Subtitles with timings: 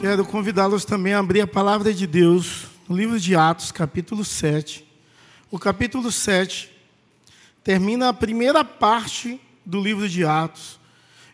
[0.00, 4.86] Quero convidá-los também a abrir a palavra de Deus no livro de Atos, capítulo 7.
[5.50, 6.70] O capítulo 7
[7.64, 10.78] termina a primeira parte do livro de Atos.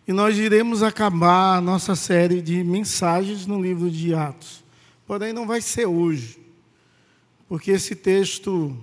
[0.09, 4.65] E nós iremos acabar a nossa série de mensagens no livro de Atos.
[5.07, 6.39] Porém, não vai ser hoje,
[7.47, 8.75] porque esse texto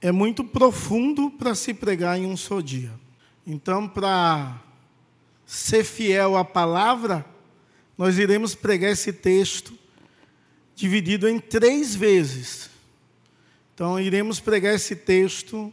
[0.00, 2.90] é muito profundo para se pregar em um só dia.
[3.46, 4.60] Então, para
[5.46, 7.24] ser fiel à palavra,
[8.00, 9.78] nós iremos pregar esse texto
[10.74, 12.70] dividido em três vezes.
[13.74, 15.70] Então, iremos pregar esse texto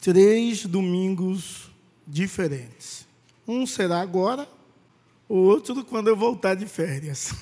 [0.00, 1.72] três domingos
[2.06, 3.04] diferentes.
[3.48, 4.48] Um será agora,
[5.28, 7.34] o outro quando eu voltar de férias.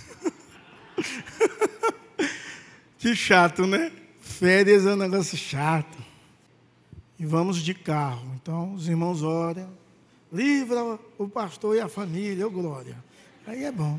[2.96, 3.92] que chato, né?
[4.22, 5.98] Férias é um negócio chato.
[7.18, 8.32] E vamos de carro.
[8.40, 9.68] Então, os irmãos oram.
[10.32, 13.06] Livra o pastor e a família, ô glória.
[13.48, 13.98] Aí é bom.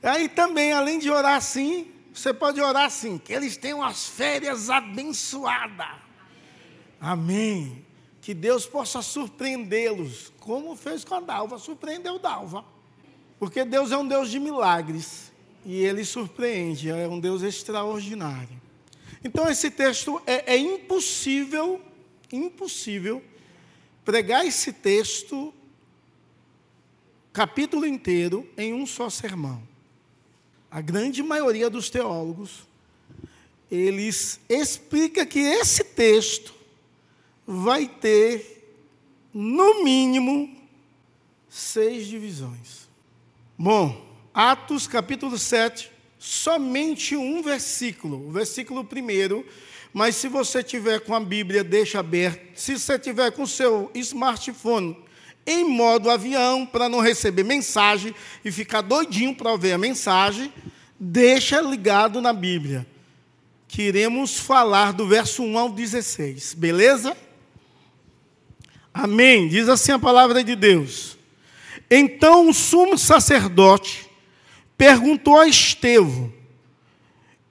[0.00, 4.70] Aí também, além de orar assim, você pode orar assim, que eles tenham as férias
[4.70, 5.96] abençoadas.
[7.00, 7.84] Amém.
[8.20, 12.64] Que Deus possa surpreendê-los, como fez com a Dalva, surpreendeu Dalva.
[13.40, 15.32] Porque Deus é um Deus de milagres
[15.64, 18.62] e ele surpreende, é um Deus extraordinário.
[19.24, 21.82] Então esse texto é, é impossível,
[22.30, 23.20] impossível
[24.04, 25.52] pregar esse texto
[27.34, 29.60] capítulo inteiro em um só sermão.
[30.70, 32.62] A grande maioria dos teólogos,
[33.68, 36.54] eles explica que esse texto
[37.44, 38.78] vai ter,
[39.32, 40.56] no mínimo,
[41.48, 42.88] seis divisões.
[43.58, 49.44] Bom, Atos capítulo 7, somente um versículo, o versículo primeiro,
[49.92, 52.56] mas se você tiver com a Bíblia, deixa aberto.
[52.56, 55.03] Se você tiver com o seu smartphone,
[55.46, 58.14] em modo avião para não receber mensagem
[58.44, 60.52] e ficar doidinho para ver a mensagem,
[60.98, 62.86] deixa ligado na Bíblia.
[63.68, 67.16] Que iremos falar do verso 1 ao 16, beleza?
[68.92, 69.48] Amém.
[69.48, 71.18] Diz assim a palavra de Deus.
[71.90, 74.08] Então o sumo sacerdote
[74.78, 76.32] perguntou a Estevão: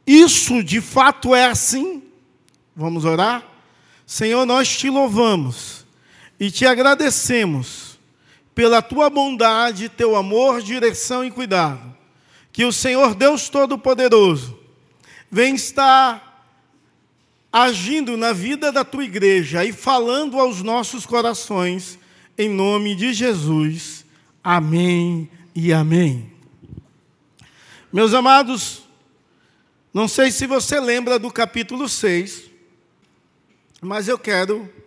[0.07, 2.01] Isso de fato é assim?
[2.75, 3.45] Vamos orar?
[4.05, 5.82] Senhor, nós te louvamos
[6.43, 7.97] e te agradecemos
[8.53, 11.95] pela tua bondade, teu amor, direção e cuidado.
[12.51, 14.59] Que o Senhor Deus Todo-Poderoso
[15.31, 16.51] vem estar
[17.49, 21.97] agindo na vida da tua igreja e falando aos nossos corações,
[22.37, 24.03] em nome de Jesus.
[24.43, 26.29] Amém e amém.
[27.89, 28.83] Meus amados,
[29.93, 32.51] não sei se você lembra do capítulo 6,
[33.79, 34.82] mas eu quero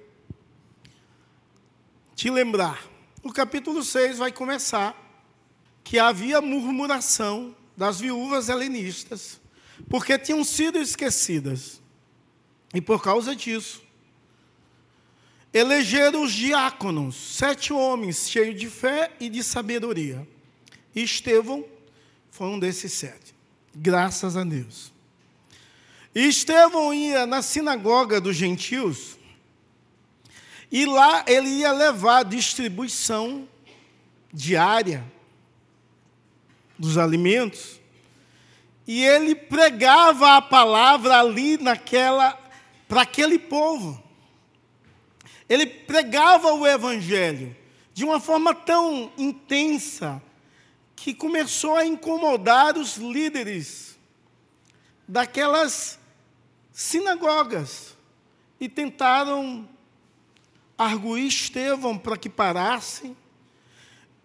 [2.16, 2.82] te lembrar.
[3.22, 4.96] O capítulo 6 vai começar
[5.84, 9.38] que havia murmuração das viúvas helenistas,
[9.90, 11.80] porque tinham sido esquecidas.
[12.72, 13.82] E por causa disso,
[15.52, 20.26] elegeram os diáconos, sete homens cheios de fé e de sabedoria.
[20.94, 21.64] E Estevão
[22.30, 23.34] foi um desses sete.
[23.74, 24.90] Graças a Deus.
[26.14, 29.18] E Estevão ia na sinagoga dos gentios
[30.70, 33.48] e lá ele ia levar a distribuição
[34.32, 35.04] diária
[36.78, 37.80] dos alimentos.
[38.86, 42.38] E ele pregava a palavra ali naquela
[42.88, 44.02] para aquele povo.
[45.48, 47.56] Ele pregava o evangelho
[47.92, 50.22] de uma forma tão intensa
[50.94, 53.96] que começou a incomodar os líderes
[55.06, 55.98] daquelas
[56.72, 57.96] sinagogas
[58.60, 59.68] e tentaram
[60.76, 63.16] arguir Estevão para que parasse.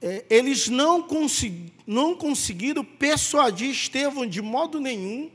[0.02, 5.32] É, eles não, consegui, não conseguiram persuadir Estevão de modo nenhum.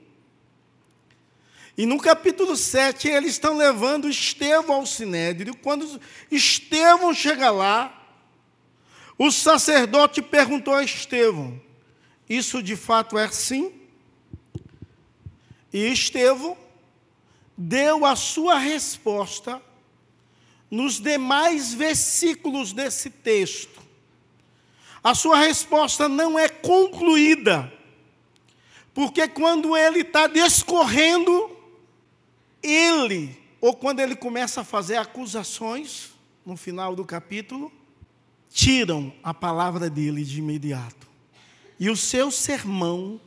[1.79, 5.55] E no capítulo 7, eles estão levando Estevão ao sinédrio.
[5.57, 6.01] Quando
[6.31, 7.93] Estevão chega lá,
[9.19, 11.61] o sacerdote perguntou a Estevão:
[12.29, 13.73] Isso de fato é assim?
[15.73, 16.57] E Estevão
[17.57, 19.61] deu a sua resposta
[20.71, 23.81] nos demais versículos desse texto.
[25.03, 27.73] A sua resposta não é concluída,
[28.93, 31.51] porque quando ele está discorrendo,
[32.63, 36.11] ele, ou quando ele começa a fazer acusações,
[36.45, 37.71] no final do capítulo,
[38.51, 41.07] tiram a palavra dele de imediato.
[41.79, 43.21] E o seu sermão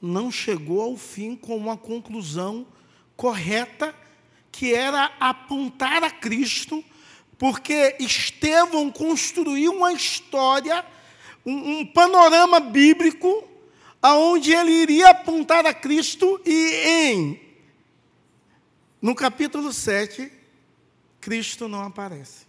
[0.00, 2.66] não chegou ao fim com uma conclusão
[3.16, 3.94] correta
[4.50, 6.84] que era apontar a Cristo,
[7.38, 10.84] porque Estevão construiu uma história,
[11.46, 13.48] um, um panorama bíblico
[14.00, 17.40] aonde ele iria apontar a Cristo e em
[19.00, 20.32] no capítulo 7
[21.20, 22.46] Cristo não aparece.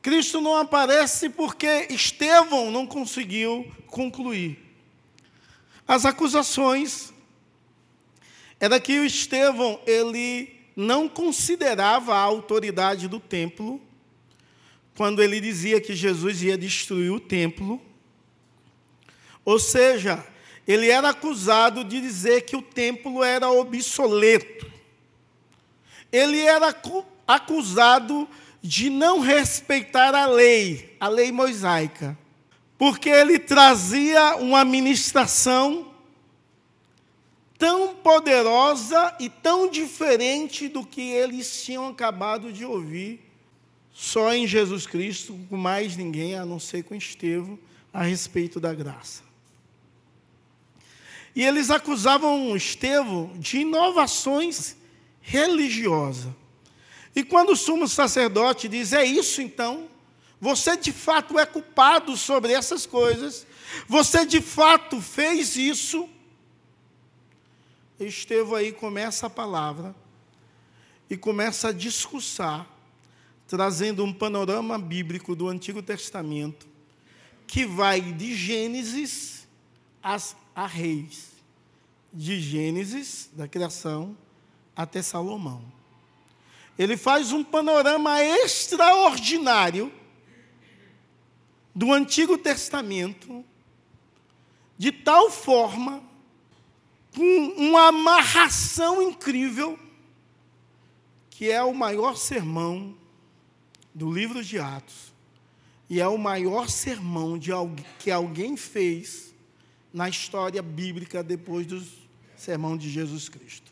[0.00, 4.58] Cristo não aparece porque Estevão não conseguiu concluir.
[5.86, 7.11] As acusações
[8.62, 13.82] era que o Estevão ele não considerava a autoridade do templo
[14.94, 17.82] quando ele dizia que Jesus ia destruir o templo.
[19.44, 20.24] Ou seja,
[20.64, 24.70] ele era acusado de dizer que o templo era obsoleto.
[26.12, 26.72] Ele era
[27.26, 28.28] acusado
[28.62, 32.16] de não respeitar a lei, a lei mosaica,
[32.78, 35.91] porque ele trazia uma ministração
[37.62, 43.20] tão poderosa e tão diferente do que eles tinham acabado de ouvir
[43.92, 47.56] só em Jesus Cristo, com mais ninguém a não ser com Estevão,
[47.94, 49.22] a respeito da graça.
[51.36, 54.74] E eles acusavam Estevão de inovações
[55.20, 56.32] religiosas.
[57.14, 59.86] E quando o sumo sacerdote diz: É isso então,
[60.40, 63.46] você de fato é culpado sobre essas coisas,
[63.86, 66.08] você de fato fez isso.
[67.98, 69.94] Estevão aí começa a palavra
[71.08, 72.66] e começa a discursar,
[73.46, 76.66] trazendo um panorama bíblico do Antigo Testamento,
[77.46, 79.46] que vai de Gênesis
[80.02, 81.32] a Reis,
[82.12, 84.16] de Gênesis, da criação,
[84.74, 85.62] até Salomão.
[86.78, 89.92] Ele faz um panorama extraordinário
[91.74, 93.44] do Antigo Testamento,
[94.76, 96.02] de tal forma,
[97.14, 99.78] com uma amarração incrível,
[101.30, 102.94] que é o maior sermão
[103.94, 105.12] do livro de Atos,
[105.88, 109.34] e é o maior sermão de alguém, que alguém fez
[109.92, 111.84] na história bíblica depois do
[112.36, 113.70] sermão de Jesus Cristo.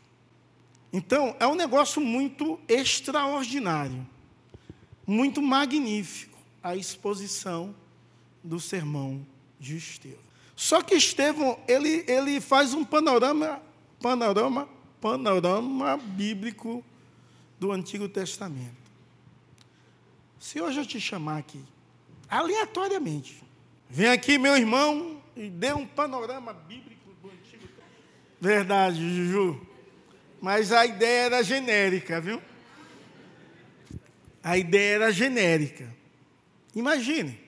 [0.93, 4.07] Então, é um negócio muito extraordinário,
[5.07, 7.73] muito magnífico a exposição
[8.43, 9.25] do sermão
[9.59, 10.30] de Estevão.
[10.61, 13.59] Só que Estevão, ele, ele faz um panorama,
[13.99, 14.69] panorama,
[15.01, 16.85] panorama bíblico
[17.59, 18.77] do Antigo Testamento.
[20.39, 21.59] Se hoje eu te chamar aqui,
[22.29, 23.41] aleatoriamente,
[23.89, 28.37] vem aqui, meu irmão, e dê um panorama bíblico do Antigo Testamento.
[28.39, 29.59] Verdade, Juju.
[30.39, 32.39] Mas a ideia era genérica, viu?
[34.43, 35.91] A ideia era genérica.
[36.75, 37.40] Imagine,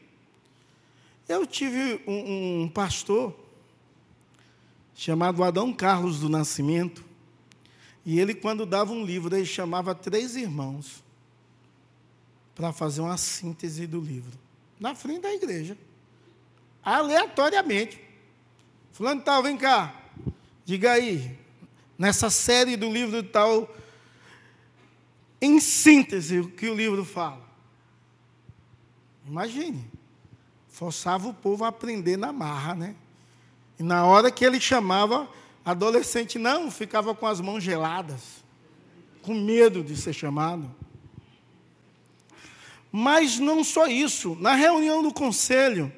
[1.28, 3.36] eu tive um, um pastor
[4.96, 7.04] chamado Adão Carlos do Nascimento,
[8.06, 11.04] e ele, quando dava um livro, ele chamava três irmãos
[12.54, 14.38] para fazer uma síntese do livro,
[14.80, 15.78] na frente da igreja,
[16.84, 18.00] aleatoriamente.
[18.92, 19.96] Fulano tal, vem cá,
[20.66, 21.38] diga aí,
[21.98, 23.74] nessa série do livro tal,
[25.42, 27.42] em síntese, o que o livro fala.
[29.26, 29.90] Imagine,
[30.74, 32.96] forçava o povo a aprender na marra, né?
[33.80, 35.30] E na hora que ele chamava,
[35.64, 38.44] adolescente não, ficava com as mãos geladas,
[39.22, 40.70] com medo de ser chamado.
[42.92, 45.94] Mas não só isso, na reunião do conselho,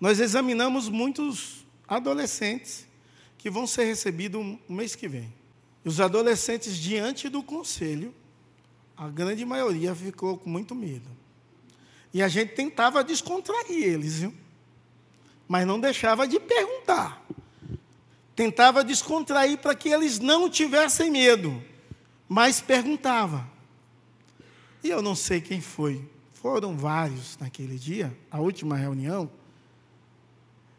[0.00, 2.86] nós examinamos muitos adolescentes
[3.36, 5.30] que vão ser recebidos o mês que vem.
[5.84, 8.14] Os adolescentes, diante do conselho,
[8.96, 11.23] a grande maioria ficou com muito medo.
[12.14, 14.32] E a gente tentava descontrair eles, viu?
[15.48, 17.24] mas não deixava de perguntar.
[18.34, 21.62] Tentava descontrair para que eles não tivessem medo,
[22.28, 23.48] mas perguntava.
[24.82, 29.30] E eu não sei quem foi, foram vários naquele dia, a última reunião,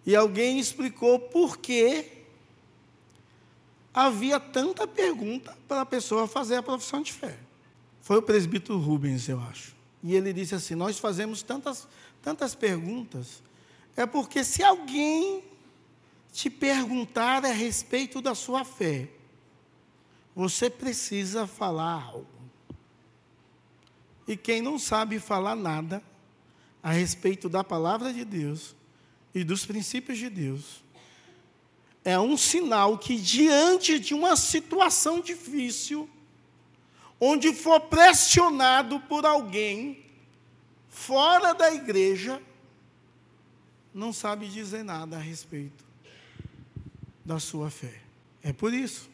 [0.06, 2.12] e alguém explicou por que
[3.94, 7.38] havia tanta pergunta para a pessoa fazer a profissão de fé.
[8.02, 9.75] Foi o presbítero Rubens, eu acho.
[10.06, 11.88] E ele disse assim: Nós fazemos tantas,
[12.22, 13.42] tantas perguntas,
[13.98, 15.44] é porque se alguém
[16.32, 19.10] te perguntar a respeito da sua fé,
[20.36, 22.28] você precisa falar algo.
[24.28, 26.04] E quem não sabe falar nada
[26.84, 28.76] a respeito da palavra de Deus
[29.34, 30.84] e dos princípios de Deus,
[32.04, 36.08] é um sinal que, diante de uma situação difícil,
[37.20, 40.04] onde for pressionado por alguém
[40.90, 42.42] fora da igreja,
[43.94, 45.84] não sabe dizer nada a respeito
[47.24, 48.02] da sua fé.
[48.44, 49.10] É por isso.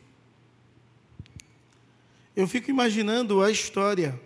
[2.35, 4.19] Eu fico imaginando a história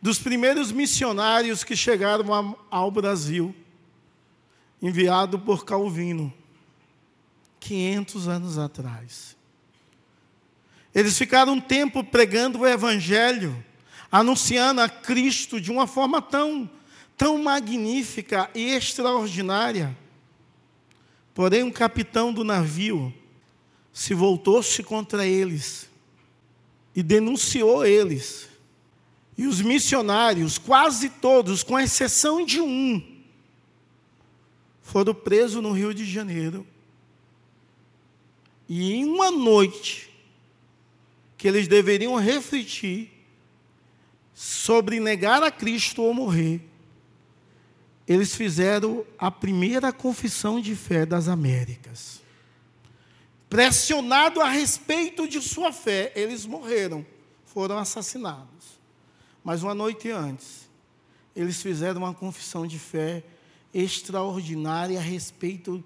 [0.00, 3.54] dos primeiros missionários que chegaram ao Brasil
[4.80, 6.34] enviado por Calvino,
[7.60, 9.36] 500 anos atrás.
[10.94, 13.64] Eles ficaram um tempo pregando o Evangelho,
[14.10, 16.68] anunciando a Cristo de uma forma tão,
[17.16, 19.96] tão magnífica e extraordinária.
[21.34, 23.12] Porém, um capitão do navio
[23.92, 25.88] se voltou-se contra eles
[26.94, 28.48] e denunciou eles.
[29.36, 33.02] E os missionários, quase todos, com exceção de um,
[34.82, 36.66] foram presos no Rio de Janeiro.
[38.68, 40.11] E em uma noite,
[41.42, 43.10] que eles deveriam refletir
[44.32, 46.60] sobre negar a Cristo ou morrer,
[48.06, 52.22] eles fizeram a primeira confissão de fé das Américas.
[53.50, 57.04] Pressionado a respeito de sua fé, eles morreram,
[57.44, 58.78] foram assassinados.
[59.42, 60.70] Mas uma noite antes,
[61.34, 63.24] eles fizeram uma confissão de fé
[63.74, 65.82] extraordinária a respeito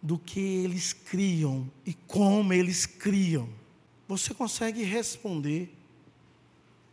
[0.00, 3.57] do que eles criam e como eles criam.
[4.08, 5.70] Você consegue responder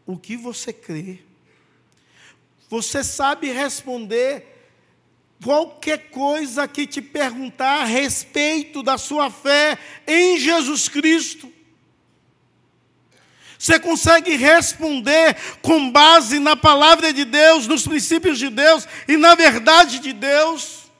[0.05, 1.19] o que você crê?
[2.69, 4.45] Você sabe responder
[5.41, 11.49] qualquer coisa que te perguntar a respeito da sua fé em Jesus Cristo?
[13.57, 19.35] Você consegue responder com base na palavra de Deus, nos princípios de Deus e na
[19.35, 20.91] verdade de Deus?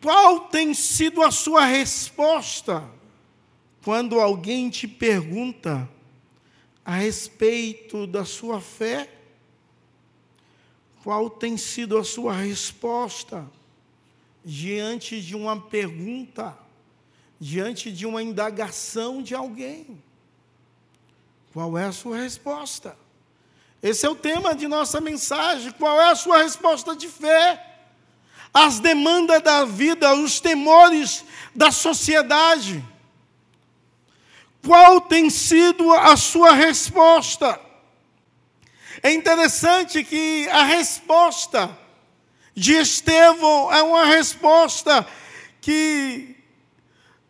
[0.00, 2.95] Qual tem sido a sua resposta
[3.86, 5.88] quando alguém te pergunta
[6.84, 9.08] a respeito da sua fé?
[11.04, 13.48] Qual tem sido a sua resposta
[14.44, 16.58] diante de uma pergunta,
[17.38, 20.02] diante de uma indagação de alguém?
[21.52, 22.98] Qual é a sua resposta?
[23.80, 25.70] Esse é o tema de nossa mensagem.
[25.70, 27.84] Qual é a sua resposta de fé?
[28.52, 31.24] As demandas da vida, os temores
[31.54, 32.84] da sociedade.
[34.66, 37.60] Qual tem sido a sua resposta?
[39.00, 41.78] É interessante que a resposta
[42.52, 45.06] de Estevão é uma resposta
[45.60, 46.34] que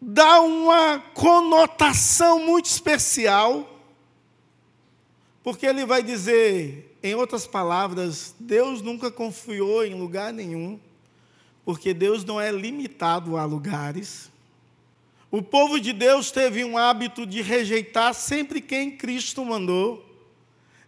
[0.00, 3.69] dá uma conotação muito especial,
[5.43, 10.81] porque ele vai dizer, em outras palavras, Deus nunca confiou em lugar nenhum,
[11.66, 14.35] porque Deus não é limitado a lugares.
[15.30, 20.04] O povo de Deus teve um hábito de rejeitar sempre quem Cristo mandou.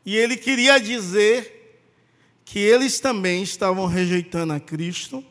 [0.07, 1.81] E ele queria dizer
[2.45, 5.25] que eles também estavam rejeitando a Cristo.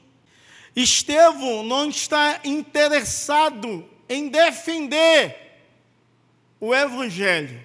[0.76, 5.36] Estevão não está interessado em defender
[6.60, 7.60] o Evangelho.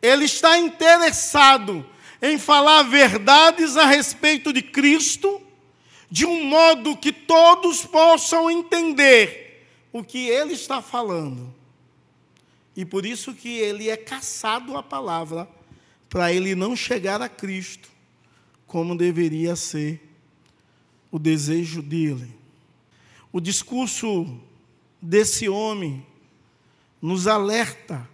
[0.00, 1.84] Ele está interessado
[2.22, 5.42] em falar verdades a respeito de Cristo,
[6.10, 9.42] de um modo que todos possam entender
[9.92, 11.54] o que ele está falando.
[12.74, 15.48] E por isso que ele é caçado a palavra
[16.08, 17.90] para ele não chegar a Cristo
[18.66, 20.00] como deveria ser
[21.10, 22.34] o desejo dele.
[23.30, 24.40] O discurso
[25.00, 26.06] desse homem
[27.00, 28.08] nos alerta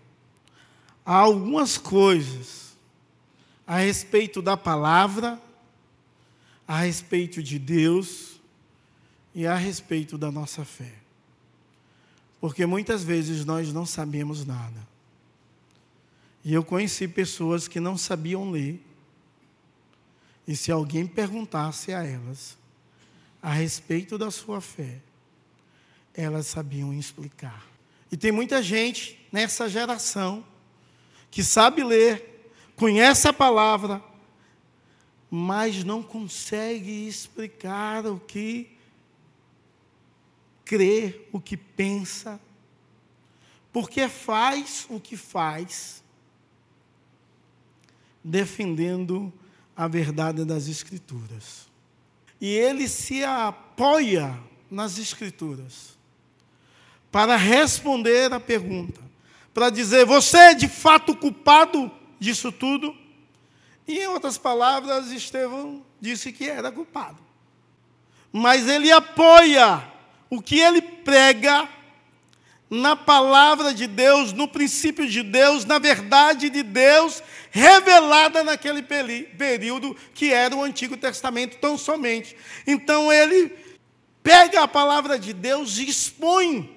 [1.07, 2.77] a algumas coisas
[3.67, 5.41] a respeito da palavra,
[6.67, 8.41] a respeito de Deus
[9.35, 11.08] e a respeito da nossa fé.
[12.41, 14.87] Porque muitas vezes nós não sabemos nada.
[16.45, 18.81] E eu conheci pessoas que não sabiam ler.
[20.47, 22.57] E se alguém perguntasse a elas
[23.43, 25.01] a respeito da sua fé,
[26.15, 27.67] elas sabiam explicar.
[28.11, 30.45] E tem muita gente nessa geração
[31.31, 34.03] que sabe ler, conhece a palavra,
[35.31, 38.78] mas não consegue explicar o que
[40.69, 42.39] crê, o que pensa,
[43.73, 46.05] porque faz o que faz
[48.23, 49.33] defendendo
[49.75, 51.67] a verdade das Escrituras.
[52.39, 54.39] E ele se apoia
[54.71, 55.97] nas Escrituras
[57.11, 59.01] para responder a pergunta,
[59.55, 62.95] para dizer: você é de fato culpado disso tudo?
[63.87, 67.27] E em outras palavras, Estevão disse que era culpado.
[68.31, 69.97] Mas ele apoia
[70.31, 71.69] o que ele prega
[72.71, 79.97] na palavra de Deus, no princípio de Deus, na verdade de Deus, revelada naquele período
[80.15, 82.37] que era o Antigo Testamento tão somente.
[82.67, 83.57] Então ele
[84.23, 86.77] pega a palavra de Deus e expõe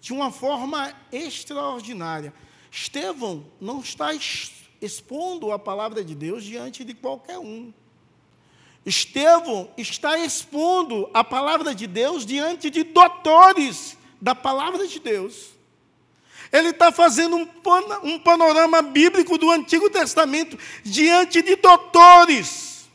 [0.00, 2.34] de uma forma extraordinária.
[2.70, 4.10] Estevão não está
[4.80, 7.72] expondo a palavra de Deus diante de qualquer um.
[8.84, 15.50] Estevão está expondo a palavra de Deus diante de doutores da palavra de Deus.
[16.50, 22.88] Ele está fazendo um, panorama bíblico do Antigo Testamento diante de doutores.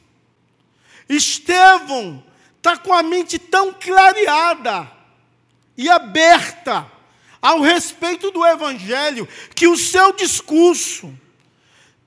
[1.10, 2.24] Estevão
[2.58, 4.92] está com a mente tão clareada
[5.78, 6.92] e aberta
[7.42, 11.18] ao respeito do Evangelho que o seu discurso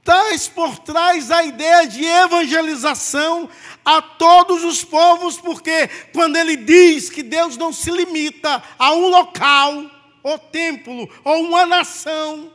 [0.04, 3.48] traz por trás a ideia de evangelização
[3.84, 9.08] a todos os povos, porque quando ele diz que Deus não se limita a um
[9.08, 9.84] local,
[10.22, 12.52] ou templo, ou uma nação,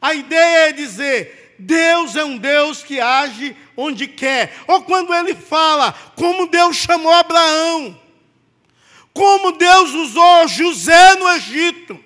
[0.00, 4.54] a ideia é dizer: Deus é um Deus que age onde quer.
[4.66, 7.98] Ou quando ele fala, como Deus chamou Abraão,
[9.12, 11.98] como Deus usou José no Egito.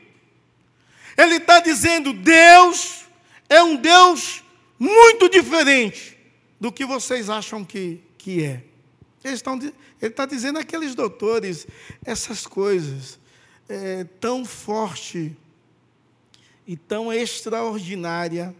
[1.16, 3.05] Ele está dizendo: Deus
[3.48, 4.42] é um Deus
[4.78, 6.16] muito diferente
[6.60, 8.64] do que vocês acham que, que é.
[9.24, 11.66] Estão, ele está dizendo àqueles doutores
[12.04, 13.18] essas coisas
[13.68, 15.36] é, tão forte
[16.66, 18.54] e tão extraordinária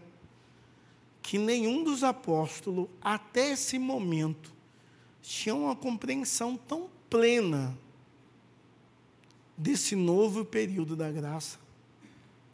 [1.21, 4.53] que nenhum dos apóstolos, até esse momento,
[5.21, 7.77] tinha uma compreensão tão plena
[9.57, 11.59] desse novo período da graça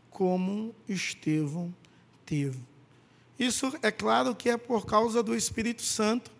[0.09, 1.73] como Estevão
[2.33, 2.57] teve.
[3.37, 6.31] Isso é claro que é por causa do Espírito Santo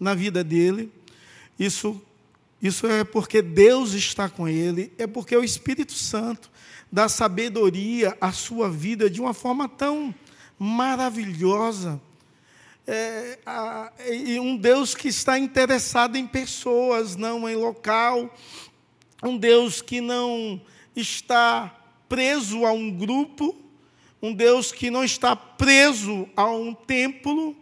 [0.00, 0.90] na vida dele.
[1.58, 2.00] Isso,
[2.60, 6.50] isso é porque Deus está com ele, é porque o Espírito Santo
[6.90, 10.14] dá sabedoria à sua vida de uma forma tão
[10.58, 12.00] maravilhosa.
[12.86, 18.34] É, a, e um Deus que está interessado em pessoas, não em local.
[19.22, 20.60] Um Deus que não
[20.96, 21.78] está
[22.08, 23.61] preso a um grupo,
[24.22, 27.56] um Deus que não está preso a um templo,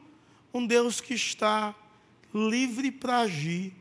[0.52, 1.74] um Deus que está
[2.34, 3.72] livre para agir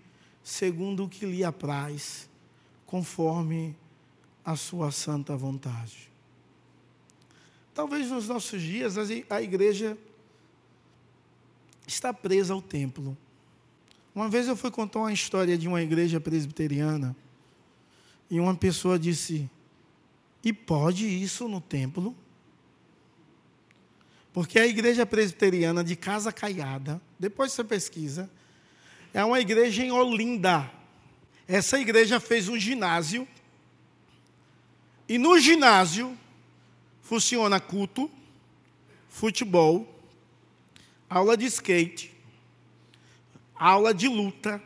[0.42, 2.30] segundo o que lhe apraz,
[2.86, 3.76] conforme
[4.44, 6.10] a sua santa vontade.
[7.74, 8.96] Talvez nos nossos dias
[9.30, 9.98] a igreja
[11.86, 13.18] está presa ao templo.
[14.16, 17.16] Uma vez eu fui contar uma história de uma igreja presbiteriana
[18.30, 19.50] e uma pessoa disse:
[20.44, 22.16] E pode isso no templo?
[24.34, 28.30] Porque a igreja presbiteriana de Casa Caiada, depois você pesquisa,
[29.14, 30.70] é uma igreja em Olinda.
[31.48, 33.28] Essa igreja fez um ginásio.
[35.08, 36.16] E no ginásio
[37.02, 38.10] funciona culto,
[39.08, 40.00] futebol,
[41.10, 42.14] aula de skate,
[43.56, 44.62] aula de luta,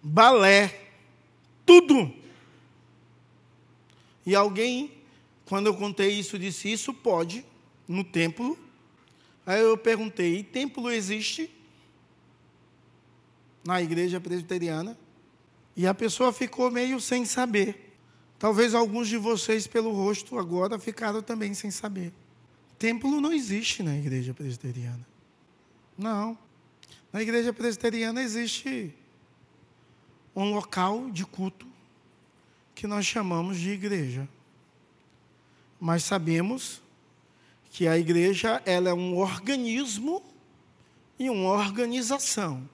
[0.00, 0.88] balé,
[1.66, 2.14] tudo.
[4.24, 4.92] E alguém,
[5.44, 7.44] quando eu contei isso, disse: Isso pode
[7.88, 8.56] no templo.
[9.46, 11.50] Aí eu perguntei: templo existe
[13.64, 14.96] na igreja presbiteriana?
[15.74, 17.96] E a pessoa ficou meio sem saber.
[18.38, 22.12] Talvez alguns de vocês, pelo rosto agora, ficaram também sem saber.
[22.78, 25.04] Templo não existe na igreja presbiteriana.
[25.96, 26.38] Não.
[27.12, 28.94] Na igreja presbiteriana existe
[30.36, 31.66] um local de culto
[32.74, 34.28] que nós chamamos de igreja.
[35.80, 36.80] Mas sabemos
[37.78, 40.20] que a igreja ela é um organismo
[41.16, 42.68] e uma organização.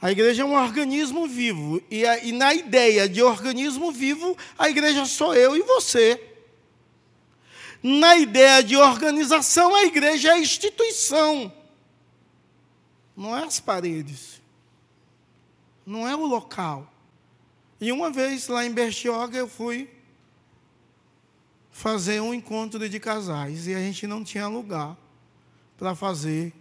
[0.00, 4.70] A igreja é um organismo vivo, e, a, e na ideia de organismo vivo, a
[4.70, 6.18] igreja sou eu e você.
[7.82, 11.52] Na ideia de organização, a igreja é a instituição,
[13.14, 14.40] não é as paredes,
[15.84, 16.90] não é o local.
[17.78, 19.86] E uma vez lá em Bertioga eu fui
[21.72, 24.96] fazer um encontro de casais e a gente não tinha lugar
[25.76, 26.52] para fazer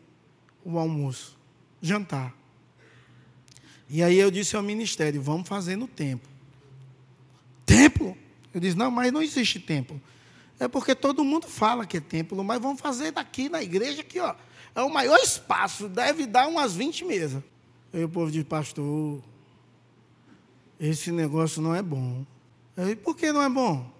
[0.63, 1.37] o almoço,
[1.81, 2.33] jantar.
[3.89, 6.31] E aí eu disse ao ministério: vamos fazer no templo.
[7.65, 8.17] Templo?
[8.53, 10.01] Eu disse: não, mas não existe templo.
[10.57, 14.19] É porque todo mundo fala que é templo, mas vamos fazer daqui na igreja aqui,
[14.19, 14.33] ó.
[14.73, 17.43] É o maior espaço, deve dar umas 20 mesas.
[17.91, 19.21] Aí o povo disse, pastor,
[20.79, 22.25] esse negócio não é bom.
[22.77, 23.91] Eu disse, por que não é bom?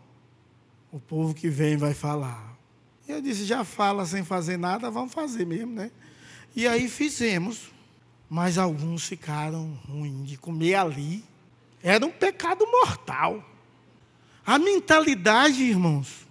[0.92, 2.58] O povo que vem vai falar.
[3.08, 5.92] Eu disse, já fala sem fazer nada, vamos fazer mesmo, né?
[6.56, 7.72] E aí fizemos.
[8.30, 11.24] Mas alguns ficaram ruins de comer ali.
[11.84, 13.44] Era um pecado mortal.
[14.46, 16.28] A mentalidade, irmãos,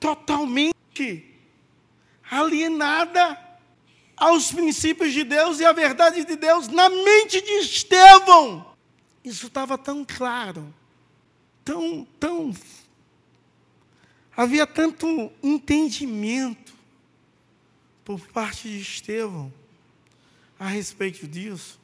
[0.00, 0.74] totalmente
[2.30, 3.38] alienada
[4.16, 8.74] aos princípios de Deus e à verdade de Deus na mente de Estevão.
[9.24, 10.72] Isso estava tão claro
[11.66, 12.54] tão, tão.
[14.36, 16.72] Havia tanto entendimento
[18.04, 19.52] por parte de Estevão,
[20.58, 21.80] a respeito disso.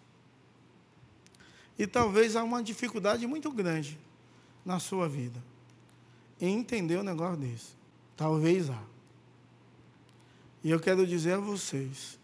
[1.77, 3.99] E talvez há uma dificuldade muito grande
[4.65, 5.43] na sua vida
[6.41, 7.71] em entender o negócio desse.
[8.17, 8.83] Talvez há.
[10.63, 12.19] E eu quero dizer a vocês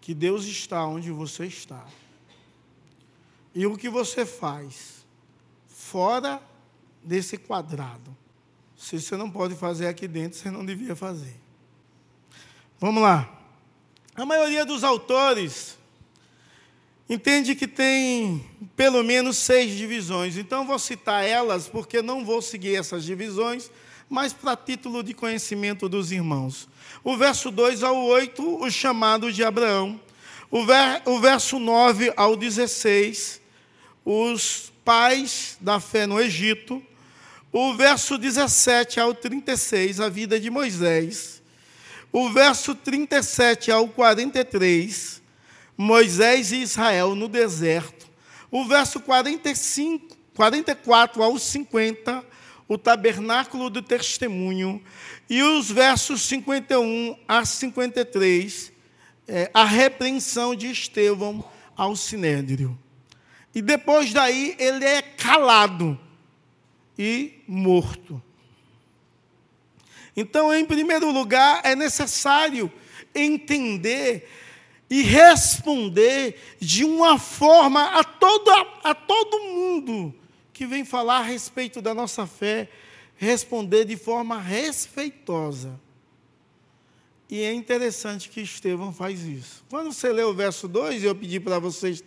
[0.00, 1.86] que Deus está onde você está.
[3.54, 4.93] E o que você faz
[5.90, 6.40] fora
[7.02, 8.16] desse quadrado,
[8.76, 11.36] se você não pode fazer aqui dentro, você não devia fazer.
[12.80, 13.30] Vamos lá.
[14.14, 15.78] A maioria dos autores
[17.08, 18.44] entende que tem
[18.74, 20.36] pelo menos seis divisões.
[20.36, 23.70] Então, vou citar elas, porque não vou seguir essas divisões,
[24.08, 26.68] mas para título de conhecimento dos irmãos.
[27.02, 30.00] O verso 2 ao 8, o chamado de Abraão.
[30.50, 33.40] O, ver, o verso 9 ao 16,
[34.04, 36.82] os pais da fé no Egito.
[37.52, 41.42] O verso 17 ao 36, a vida de Moisés.
[42.12, 45.20] O verso 37 ao 43,
[45.76, 48.06] Moisés e Israel no deserto.
[48.50, 52.24] O verso 45, 44 ao 50,
[52.68, 54.82] o tabernáculo do testemunho.
[55.28, 58.72] E os versos 51 a 53,
[59.26, 61.44] é, a repreensão de Estevão
[61.76, 62.78] ao sinédrio.
[63.54, 65.98] E depois daí ele é calado
[66.98, 68.20] e morto.
[70.16, 72.72] Então, em primeiro lugar, é necessário
[73.14, 74.28] entender
[74.88, 78.50] e responder de uma forma a todo,
[78.82, 80.14] a todo mundo
[80.52, 82.68] que vem falar a respeito da nossa fé,
[83.16, 85.80] responder de forma respeitosa.
[87.28, 89.64] E é interessante que Estevão faz isso.
[89.68, 92.04] Quando você lê o verso 2, eu pedi para vocês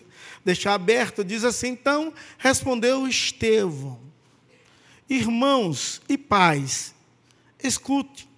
[0.48, 4.00] deixar aberto, diz assim: então respondeu Estevão,
[5.10, 6.96] irmãos e pais,
[7.62, 8.30] escute,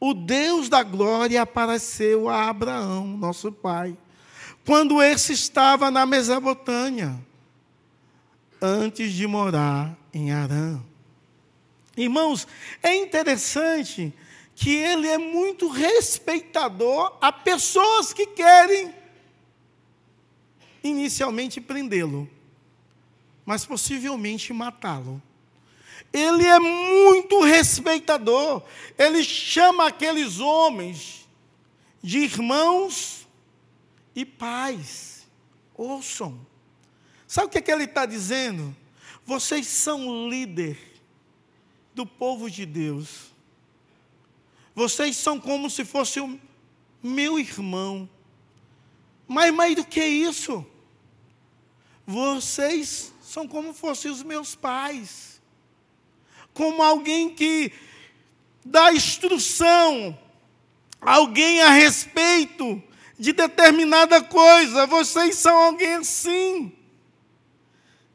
[0.00, 3.96] o Deus da glória apareceu a Abraão, nosso pai,
[4.66, 7.16] quando esse estava na Mesopotâmia,
[8.60, 10.80] antes de morar em Arã.
[11.96, 12.48] Irmãos,
[12.82, 14.12] é interessante
[14.56, 19.03] que ele é muito respeitador a pessoas que querem
[20.84, 22.30] inicialmente prendê-lo,
[23.44, 25.20] mas possivelmente matá-lo
[26.14, 28.62] ele é muito respeitador.
[28.96, 31.28] Ele chama aqueles homens
[32.00, 33.26] de irmãos
[34.14, 35.26] e pais.
[35.74, 36.38] Ouçam.
[37.26, 38.74] Sabe o que, é que ele está dizendo?
[39.26, 40.78] Vocês são líder
[41.92, 43.32] do povo de Deus.
[44.72, 46.38] Vocês são como se fosse o
[47.02, 48.08] meu irmão.
[49.26, 50.64] Mas mais do que isso,
[52.06, 55.34] vocês são como fossem os meus pais
[56.54, 57.72] como alguém que
[58.64, 60.16] dá instrução,
[61.00, 62.80] alguém a respeito
[63.18, 64.86] de determinada coisa.
[64.86, 66.72] Vocês são alguém assim.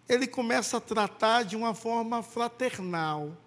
[0.08, 3.38] Ele começa a tratar de uma forma fraternal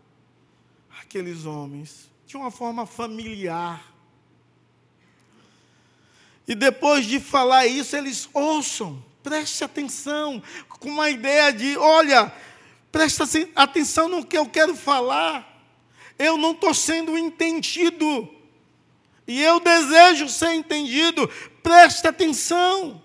[1.00, 3.90] aqueles homens, de uma forma familiar.
[6.46, 12.32] E depois de falar isso, eles ouçam, preste atenção, com uma ideia de: olha,
[12.92, 13.24] Presta
[13.56, 15.48] atenção no que eu quero falar.
[16.18, 18.28] Eu não estou sendo entendido.
[19.26, 21.26] E eu desejo ser entendido.
[21.62, 23.00] Presta atenção.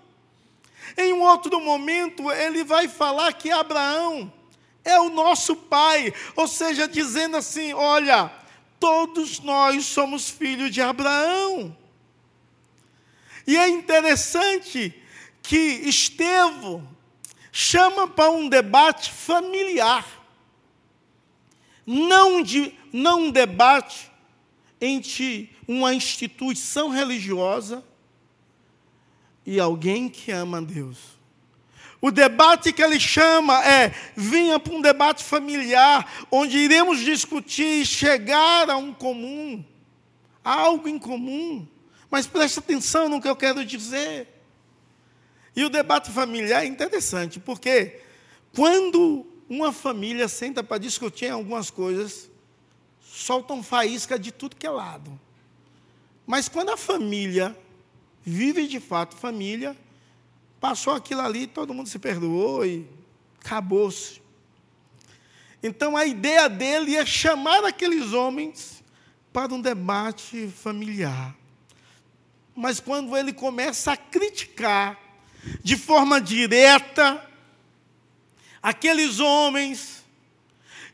[0.94, 4.30] Em um outro momento, ele vai falar que Abraão
[4.84, 6.12] é o nosso pai.
[6.36, 8.30] Ou seja, dizendo assim: olha,
[8.78, 11.74] todos nós somos filhos de Abraão.
[13.46, 14.94] E é interessante
[15.48, 15.56] que
[15.88, 16.86] Estevão,
[17.50, 20.06] chama para um debate familiar.
[21.86, 24.10] Não, de, não um debate
[24.78, 27.82] entre uma instituição religiosa
[29.46, 30.98] e alguém que ama Deus.
[31.98, 37.86] O debate que ele chama é: vinha para um debate familiar, onde iremos discutir e
[37.86, 39.64] chegar a um comum,
[40.44, 41.66] a algo em comum.
[42.10, 44.37] Mas preste atenção no que eu quero dizer.
[45.58, 48.00] E o debate familiar é interessante, porque
[48.54, 52.30] quando uma família senta para discutir algumas coisas,
[53.02, 55.18] soltam faísca de tudo que é lado.
[56.24, 57.58] Mas quando a família
[58.22, 59.76] vive de fato família,
[60.60, 62.86] passou aquilo ali, todo mundo se perdoou e
[63.40, 64.22] acabou-se.
[65.60, 68.80] Então a ideia dele é chamar aqueles homens
[69.32, 71.36] para um debate familiar.
[72.54, 75.07] Mas quando ele começa a criticar
[75.62, 77.24] de forma direta
[78.62, 80.04] aqueles homens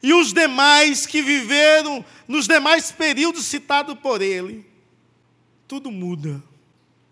[0.02, 4.66] e os demais que viveram nos demais períodos citados por ele.
[5.66, 6.42] Tudo muda.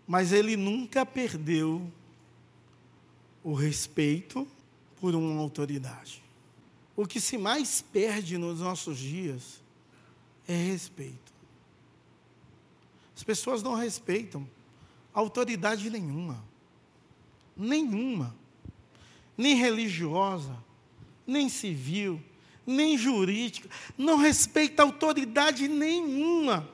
[0.06, 1.90] mas ele nunca perdeu
[3.42, 4.46] o respeito
[5.00, 6.22] por uma autoridade.
[6.94, 9.62] O que se mais perde nos nossos dias
[10.46, 11.32] é respeito.
[13.16, 14.46] As pessoas não respeitam
[15.14, 16.44] autoridade nenhuma.
[17.56, 18.34] Nenhuma.
[19.36, 20.56] Nem religiosa,
[21.26, 22.22] nem civil,
[22.66, 23.68] nem jurídica.
[23.96, 26.68] Não respeita autoridade nenhuma.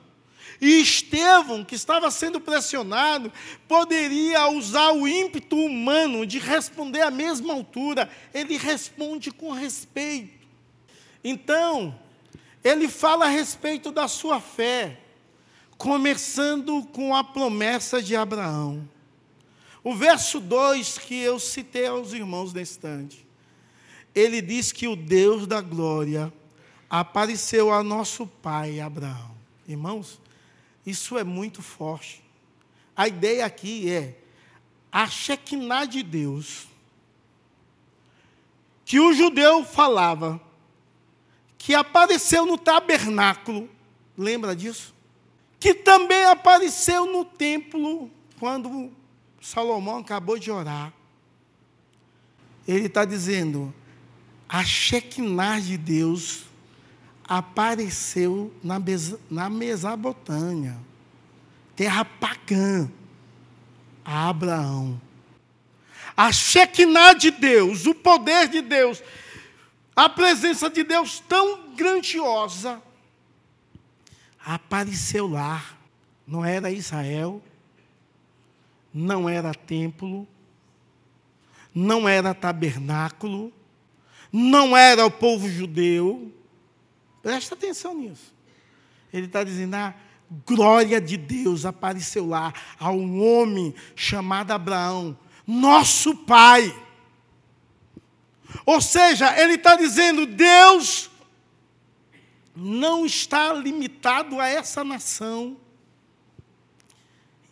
[0.61, 3.31] E Estevão, que estava sendo pressionado,
[3.67, 8.09] poderia usar o ímpeto humano de responder à mesma altura.
[8.33, 10.47] Ele responde com respeito.
[11.23, 11.97] Então,
[12.63, 14.99] ele fala a respeito da sua fé,
[15.77, 18.87] começando com a promessa de Abraão.
[19.83, 23.27] O verso 2 que eu citei aos irmãos nesse instante.
[24.13, 26.33] Ele diz que o Deus da glória
[26.89, 29.37] apareceu a nosso pai Abraão.
[29.67, 30.19] Irmãos,
[30.85, 32.23] isso é muito forte.
[32.95, 34.17] A ideia aqui é
[34.91, 36.67] a Shekinah de Deus,
[38.83, 40.41] que o judeu falava,
[41.57, 43.69] que apareceu no tabernáculo,
[44.17, 44.95] lembra disso?
[45.59, 48.91] Que também apareceu no templo, quando
[49.41, 50.93] Salomão acabou de orar.
[52.67, 53.73] Ele está dizendo,
[54.47, 56.43] a Shekinah de Deus
[57.23, 58.81] apareceu na,
[59.29, 60.77] na Mesabotânia,
[61.75, 62.89] terra pagã,
[64.03, 64.99] a Abraão.
[66.17, 69.01] A Shekinah de Deus, o poder de Deus,
[69.95, 72.81] a presença de Deus tão grandiosa,
[74.43, 75.63] apareceu lá.
[76.27, 77.41] Não era Israel,
[78.93, 80.27] não era templo,
[81.73, 83.53] não era tabernáculo,
[84.31, 86.31] não era o povo judeu,
[87.21, 88.33] Presta atenção nisso.
[89.11, 89.93] Ele está dizendo: a
[90.45, 96.75] glória de Deus apareceu lá a um homem chamado Abraão, nosso pai.
[98.65, 101.09] Ou seja, ele está dizendo: Deus
[102.55, 105.57] não está limitado a essa nação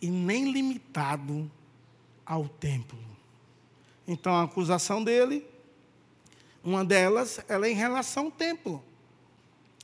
[0.00, 1.50] e nem limitado
[2.24, 2.98] ao templo.
[4.06, 5.46] Então a acusação dele,
[6.62, 8.82] uma delas, ela é em relação ao templo.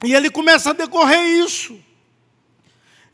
[0.05, 1.79] E ele começa a decorrer isso.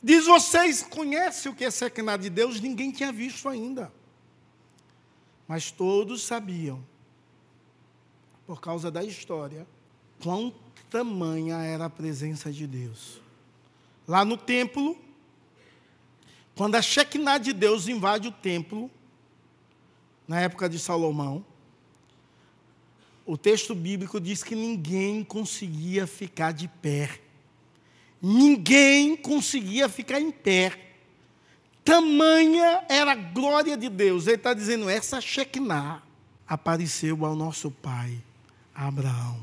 [0.02, 2.60] Diz: Vocês conhecem o que é Shekinah de Deus?
[2.60, 3.92] Ninguém tinha visto ainda.
[5.46, 6.84] Mas todos sabiam,
[8.46, 9.66] por causa da história,
[10.22, 10.54] quão
[10.88, 13.20] tamanha era a presença de Deus.
[14.06, 14.96] Lá no templo,
[16.54, 18.90] quando a Shekinah de Deus invade o templo,
[20.26, 21.44] na época de Salomão,
[23.26, 27.20] o texto bíblico diz que ninguém conseguia ficar de pé.
[28.20, 30.78] Ninguém conseguia ficar em pé.
[31.84, 34.26] Tamanha era a glória de Deus.
[34.26, 36.02] Ele está dizendo: essa Shekinah
[36.46, 38.18] apareceu ao nosso pai,
[38.74, 39.40] Abraão,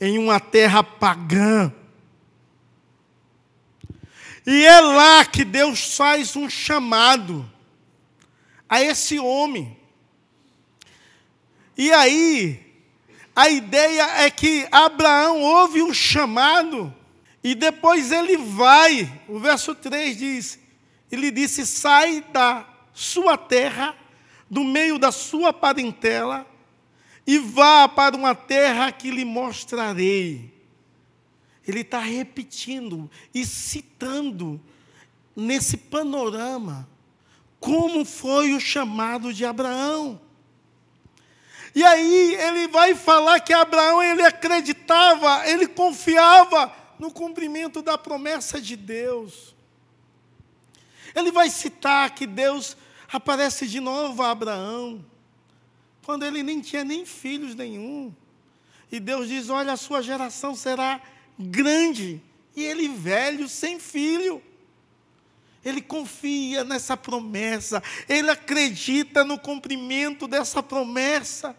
[0.00, 1.72] em uma terra pagã.
[4.46, 7.50] E é lá que Deus faz um chamado
[8.68, 9.76] a esse homem.
[11.76, 12.64] E aí,
[13.34, 16.94] a ideia é que Abraão ouve um chamado
[17.42, 19.12] e depois ele vai.
[19.28, 20.58] O verso 3 diz:
[21.10, 23.94] Ele disse: Sai da sua terra,
[24.48, 26.46] do meio da sua parentela,
[27.26, 30.55] e vá para uma terra que lhe mostrarei.
[31.66, 34.60] Ele está repetindo e citando
[35.34, 36.88] nesse panorama
[37.58, 40.20] como foi o chamado de Abraão.
[41.74, 48.60] E aí ele vai falar que Abraão ele acreditava, ele confiava no cumprimento da promessa
[48.60, 49.54] de Deus.
[51.14, 52.76] Ele vai citar que Deus
[53.12, 55.04] aparece de novo a Abraão,
[56.02, 58.14] quando ele nem tinha nem filhos nenhum.
[58.90, 61.00] E Deus diz: Olha, a sua geração será
[61.38, 62.22] grande,
[62.54, 64.42] e ele velho, sem filho.
[65.64, 71.56] Ele confia nessa promessa, ele acredita no cumprimento dessa promessa.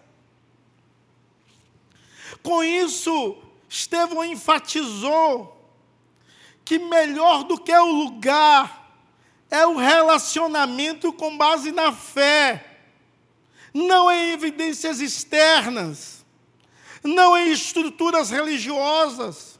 [2.41, 3.37] Com isso,
[3.67, 5.53] Estevão enfatizou
[6.63, 8.77] que melhor do que o lugar
[9.49, 12.79] é o relacionamento com base na fé,
[13.73, 16.25] não em evidências externas,
[17.03, 19.57] não em estruturas religiosas,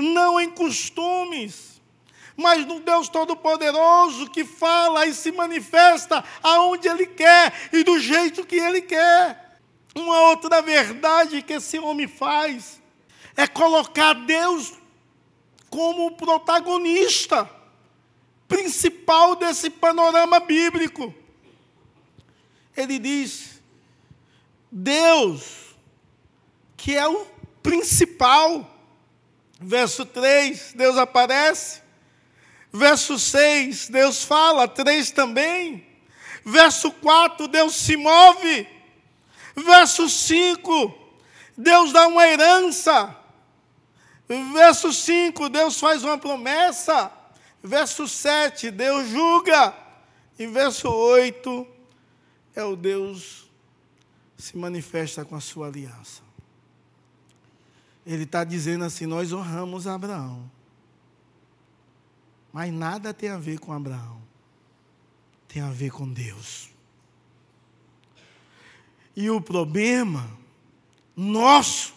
[0.00, 1.80] não em costumes,
[2.36, 8.46] mas no Deus Todo-Poderoso que fala e se manifesta aonde Ele quer e do jeito
[8.46, 9.58] que Ele quer.
[9.94, 12.80] Uma outra verdade que esse homem faz
[13.36, 14.74] é colocar Deus
[15.68, 17.48] como protagonista
[18.48, 21.14] principal desse panorama bíblico.
[22.76, 23.62] Ele diz:
[24.70, 25.76] Deus,
[26.76, 27.26] que é o
[27.62, 28.78] principal.
[29.60, 31.82] Verso 3, Deus aparece.
[32.72, 35.86] Verso 6, Deus fala, 3 também.
[36.44, 38.66] Verso 4, Deus se move.
[39.54, 40.94] Verso 5,
[41.56, 43.14] Deus dá uma herança.
[44.26, 47.12] Verso 5, Deus faz uma promessa.
[47.62, 49.74] Verso 7, Deus julga.
[50.38, 51.66] E verso 8,
[52.54, 53.50] é o Deus
[54.38, 56.22] se manifesta com a sua aliança.
[58.12, 60.50] Ele está dizendo assim: nós honramos Abraão.
[62.52, 64.20] Mas nada tem a ver com Abraão.
[65.46, 66.68] Tem a ver com Deus.
[69.14, 70.28] E o problema
[71.16, 71.94] nosso,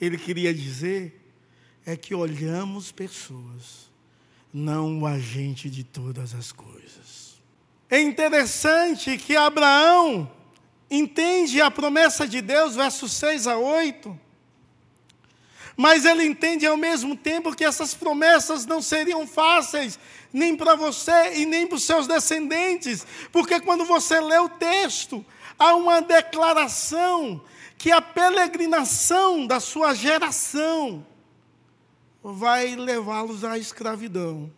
[0.00, 1.32] ele queria dizer,
[1.84, 3.88] é que olhamos pessoas,
[4.52, 7.40] não o agente de todas as coisas.
[7.88, 10.28] É interessante que Abraão
[10.90, 14.25] entende a promessa de Deus, versos 6 a 8,
[15.76, 19.98] mas ele entende ao mesmo tempo que essas promessas não seriam fáceis,
[20.32, 25.24] nem para você e nem para os seus descendentes, porque quando você lê o texto,
[25.58, 27.42] há uma declaração
[27.76, 31.06] que a peregrinação da sua geração
[32.22, 34.50] vai levá-los à escravidão.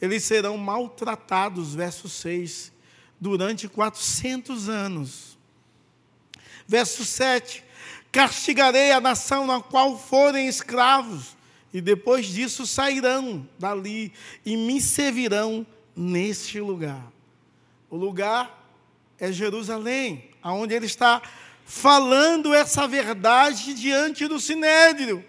[0.00, 2.72] Eles serão maltratados, verso 6,
[3.20, 5.38] durante 400 anos.
[6.66, 7.64] Verso 7:
[8.12, 11.34] Castigarei a nação na qual forem escravos,
[11.72, 14.12] e depois disso sairão dali
[14.44, 17.10] e me servirão neste lugar.
[17.88, 18.62] O lugar
[19.18, 21.22] é Jerusalém, aonde ele está
[21.64, 25.24] falando essa verdade diante do sinédrio.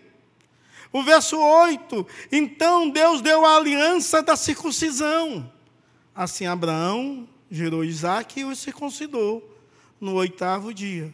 [0.92, 5.50] O verso 8: Então Deus deu a aliança da circuncisão.
[6.14, 9.58] Assim Abraão gerou Isaac e o circuncidou
[10.02, 11.14] no oitavo dia.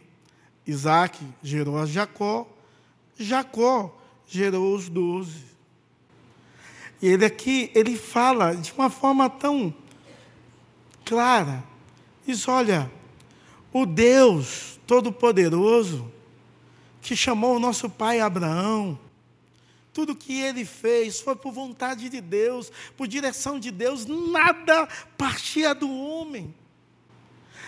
[0.66, 2.46] Isaac gerou a Jacó,
[3.18, 3.94] Jacó
[4.26, 5.44] gerou os doze.
[7.02, 9.74] E ele aqui, ele fala de uma forma tão
[11.04, 11.64] clara.
[12.26, 12.90] Diz: olha,
[13.72, 16.10] o Deus Todo-Poderoso,
[17.00, 18.98] que chamou o nosso pai Abraão,
[19.92, 25.74] tudo que ele fez foi por vontade de Deus, por direção de Deus, nada partia
[25.74, 26.54] do homem.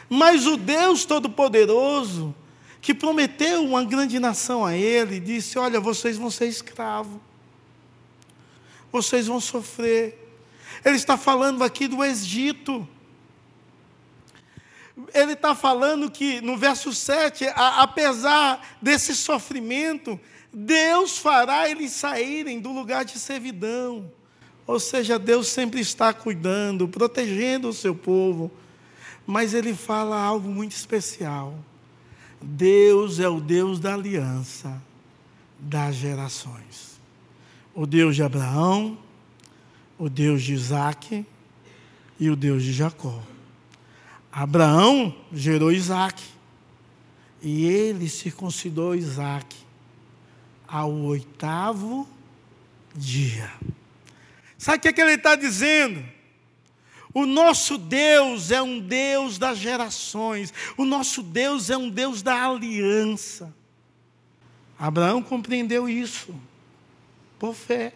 [0.09, 2.35] Mas o Deus Todo-Poderoso,
[2.83, 7.21] que prometeu uma grande nação a ele, disse: Olha, vocês vão ser escravos,
[8.91, 10.19] vocês vão sofrer.
[10.85, 12.87] Ele está falando aqui do Egito.
[15.15, 20.19] Ele está falando que no verso 7, a, apesar desse sofrimento,
[20.53, 24.11] Deus fará eles saírem do lugar de servidão.
[24.67, 28.51] Ou seja, Deus sempre está cuidando, protegendo o seu povo.
[29.25, 31.57] Mas ele fala algo muito especial.
[32.43, 34.81] Deus é o Deus da aliança
[35.59, 37.01] das gerações.
[37.75, 38.99] O Deus de Abraão,
[39.99, 41.25] o Deus de Isaac
[42.19, 43.23] e o Deus de Jacó.
[44.31, 46.23] Abraão gerou Isaac.
[47.41, 49.57] E ele circuncidou Isaac
[50.67, 52.09] ao oitavo
[52.95, 53.51] dia.
[54.57, 56.05] Sabe o que, é que ele está dizendo?
[57.15, 62.47] O nosso Deus é um Deus das gerações, o nosso Deus é um Deus da
[62.47, 63.55] aliança.
[64.79, 66.35] Abraão compreendeu isso
[67.39, 67.93] por fé.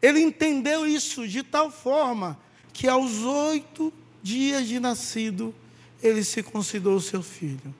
[0.00, 2.38] Ele entendeu isso de tal forma
[2.72, 5.54] que aos oito dias de nascido,
[6.02, 7.74] ele se considerou seu filho.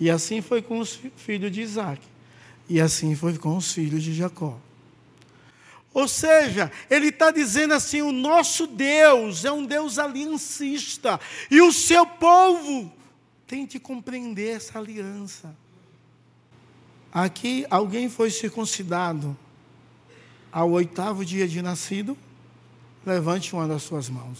[0.00, 2.02] E assim foi com o filho de Isaac.
[2.68, 4.58] E assim foi com os filhos de Jacó.
[5.94, 11.72] Ou seja, ele está dizendo assim: o nosso Deus é um Deus aliancista, e o
[11.72, 12.92] seu povo
[13.46, 15.54] tem que compreender essa aliança.
[17.12, 19.36] Aqui alguém foi circuncidado
[20.50, 22.16] ao oitavo dia de nascido,
[23.04, 24.38] levante uma das suas mãos.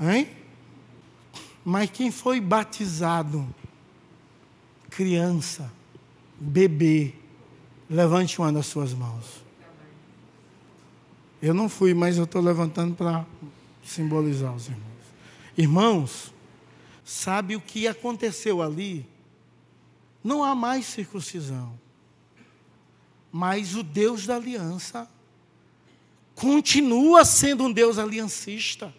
[0.00, 0.28] Hein?
[1.64, 3.52] Mas quem foi batizado,
[4.90, 5.72] criança,
[6.38, 7.14] bebê,
[7.92, 9.42] levante uma das suas mãos.
[11.42, 13.26] Eu não fui, mas eu estou levantando para
[13.84, 14.82] simbolizar os irmãos.
[15.58, 16.32] Irmãos,
[17.04, 19.06] sabe o que aconteceu ali?
[20.24, 21.78] Não há mais circuncisão.
[23.30, 25.08] Mas o Deus da aliança
[26.34, 28.94] continua sendo um Deus aliancista.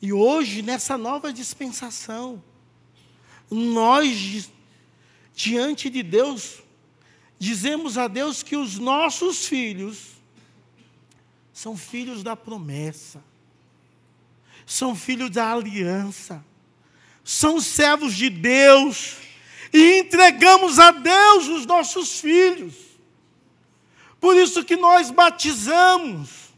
[0.00, 2.42] E hoje, nessa nova dispensação,
[3.48, 4.50] nós,
[5.32, 6.62] diante de Deus,
[7.42, 10.12] dizemos a Deus que os nossos filhos
[11.52, 13.20] são filhos da promessa,
[14.64, 16.44] são filhos da aliança,
[17.24, 19.16] são servos de Deus
[19.72, 22.74] e entregamos a Deus os nossos filhos.
[24.20, 26.54] Por isso que nós batizamos,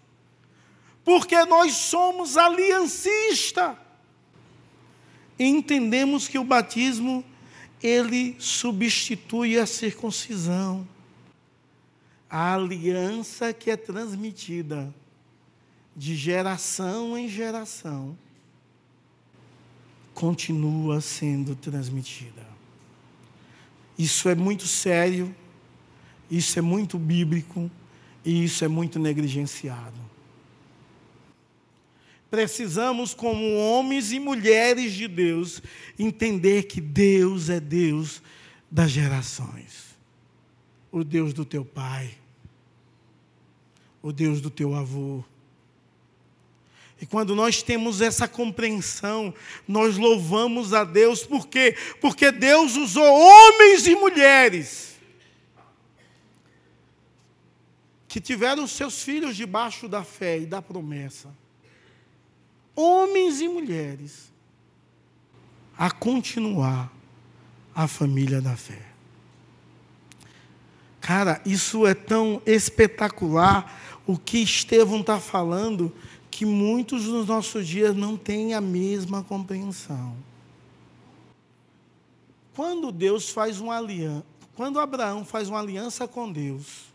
[1.02, 3.78] porque nós somos aliancista.
[5.38, 7.24] E entendemos que o batismo
[7.84, 10.88] ele substitui a circuncisão.
[12.30, 14.92] A aliança que é transmitida
[15.94, 18.16] de geração em geração
[20.14, 22.42] continua sendo transmitida.
[23.98, 25.36] Isso é muito sério,
[26.30, 27.70] isso é muito bíblico
[28.24, 30.00] e isso é muito negligenciado.
[32.34, 35.62] Precisamos, como homens e mulheres de Deus,
[35.96, 38.20] entender que Deus é Deus
[38.68, 39.96] das gerações.
[40.90, 42.10] O Deus do teu pai,
[44.02, 45.22] o Deus do teu avô.
[47.00, 49.32] E quando nós temos essa compreensão,
[49.68, 51.76] nós louvamos a Deus, por quê?
[52.00, 54.98] Porque Deus usou homens e mulheres
[58.08, 61.43] que tiveram seus filhos debaixo da fé e da promessa
[62.74, 64.32] homens e mulheres,
[65.76, 66.92] a continuar
[67.74, 68.94] a família da fé.
[71.00, 75.92] Cara, isso é tão espetacular o que Estevão está falando
[76.30, 80.16] que muitos nos nossos dias não têm a mesma compreensão.
[82.54, 84.24] Quando Deus faz uma aliança,
[84.56, 86.86] quando Abraão faz uma aliança com Deus,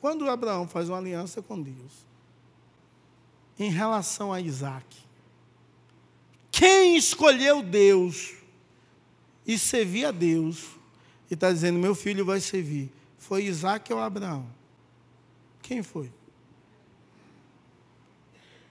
[0.00, 2.06] quando Abraão faz uma aliança com Deus,
[3.58, 4.84] em relação a Isaac,
[6.58, 8.32] quem escolheu Deus
[9.46, 10.64] e servir a Deus,
[11.30, 14.44] e está dizendo: meu filho vai servir, foi Isaac ou Abraão?
[15.62, 16.10] Quem foi?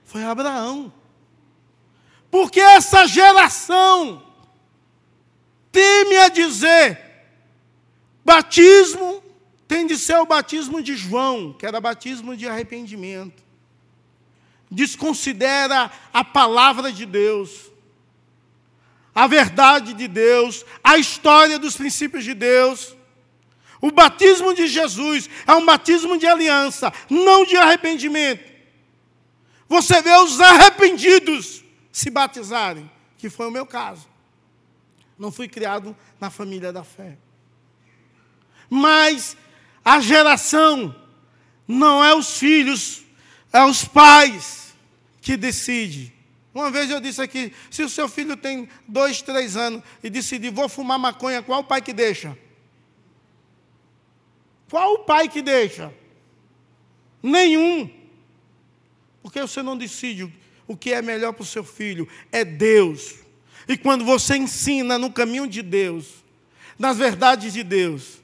[0.03, 0.91] Foi Abraão.
[2.29, 4.21] Porque essa geração
[5.71, 6.99] teme a dizer:
[8.25, 9.23] batismo
[9.65, 13.41] tem de ser o batismo de João, que era batismo de arrependimento.
[14.69, 17.76] Desconsidera a palavra de Deus
[19.17, 22.95] a verdade de Deus, a história dos princípios de Deus.
[23.81, 28.47] O batismo de Jesus é um batismo de aliança, não de arrependimento.
[29.67, 32.87] Você vê os arrependidos se batizarem,
[33.17, 34.07] que foi o meu caso.
[35.17, 37.17] Não fui criado na família da fé.
[38.69, 39.35] Mas
[39.83, 40.95] a geração
[41.67, 43.01] não é os filhos,
[43.51, 44.75] é os pais
[45.19, 46.13] que decidem.
[46.57, 50.49] Uma vez eu disse aqui: se o seu filho tem dois, três anos e decidir,
[50.49, 52.35] vou fumar maconha, qual o pai que deixa?
[54.67, 55.93] Qual o pai que deixa?
[57.21, 57.87] Nenhum.
[59.21, 60.33] Porque você não decide
[60.67, 63.19] o que é melhor para o seu filho, é Deus.
[63.67, 66.25] E quando você ensina no caminho de Deus,
[66.79, 68.17] nas verdades de Deus,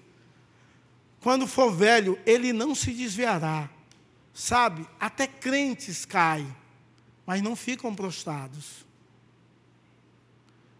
[1.21, 3.69] quando for velho, ele não se desviará.
[4.33, 4.87] Sabe?
[4.99, 6.62] Até crentes caem
[7.25, 8.85] mas não ficam prostrados.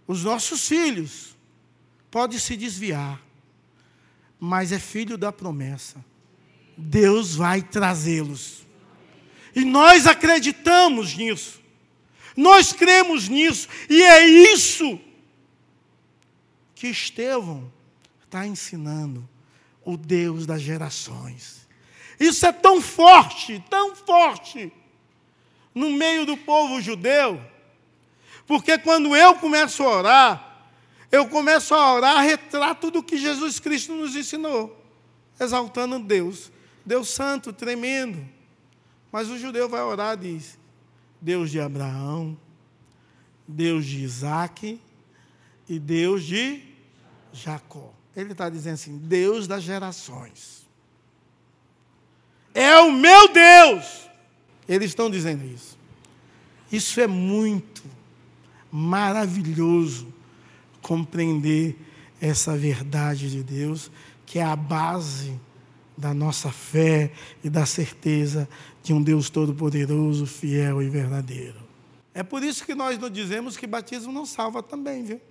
[0.05, 1.35] Os nossos filhos
[2.11, 3.21] podem se desviar,
[4.39, 6.03] mas é filho da promessa.
[6.77, 8.65] Deus vai trazê-los.
[9.55, 11.61] E nós acreditamos nisso.
[12.35, 13.69] Nós cremos nisso.
[13.89, 14.99] E é isso
[16.75, 17.71] que Estevão
[18.23, 19.27] está ensinando.
[19.85, 21.67] O Deus das gerações.
[22.19, 24.71] Isso é tão forte, tão forte
[25.73, 27.41] no meio do povo judeu,
[28.45, 30.67] porque quando eu começo a orar,
[31.11, 34.83] eu começo a orar retrato do que Jesus Cristo nos ensinou,
[35.39, 36.51] exaltando Deus,
[36.85, 38.27] Deus santo, tremendo.
[39.11, 40.57] Mas o judeu vai orar e diz:
[41.21, 42.37] Deus de Abraão,
[43.47, 44.81] Deus de Isaac
[45.69, 46.63] e Deus de
[47.31, 47.93] Jacó.
[48.15, 50.67] Ele está dizendo assim: Deus das gerações.
[52.53, 54.02] É o meu Deus.
[54.67, 55.77] Eles estão dizendo isso.
[56.71, 57.83] Isso é muito
[58.71, 60.11] maravilhoso
[60.81, 61.77] compreender
[62.19, 63.91] essa verdade de Deus,
[64.25, 65.39] que é a base
[65.95, 67.11] da nossa fé
[67.43, 68.49] e da certeza
[68.81, 71.61] de um Deus todo-poderoso, fiel e verdadeiro.
[72.13, 75.21] É por isso que nós não dizemos que batismo não salva também, viu?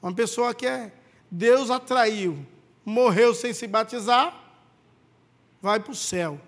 [0.00, 0.92] Uma pessoa que é
[1.30, 2.38] Deus atraiu,
[2.84, 4.32] morreu sem se batizar,
[5.60, 6.40] vai para o céu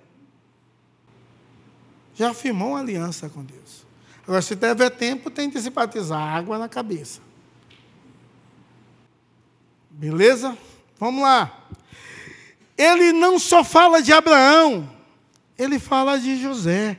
[2.18, 3.86] já firmou uma aliança com Deus.
[4.26, 7.20] Agora, se tiver tempo, tente se batizar, água na cabeça.
[9.88, 10.58] Beleza?
[10.98, 11.68] Vamos lá.
[12.76, 14.92] Ele não só fala de Abraão,
[15.56, 16.98] ele fala de José.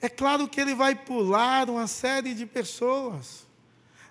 [0.00, 3.46] É claro que ele vai pular uma série de pessoas.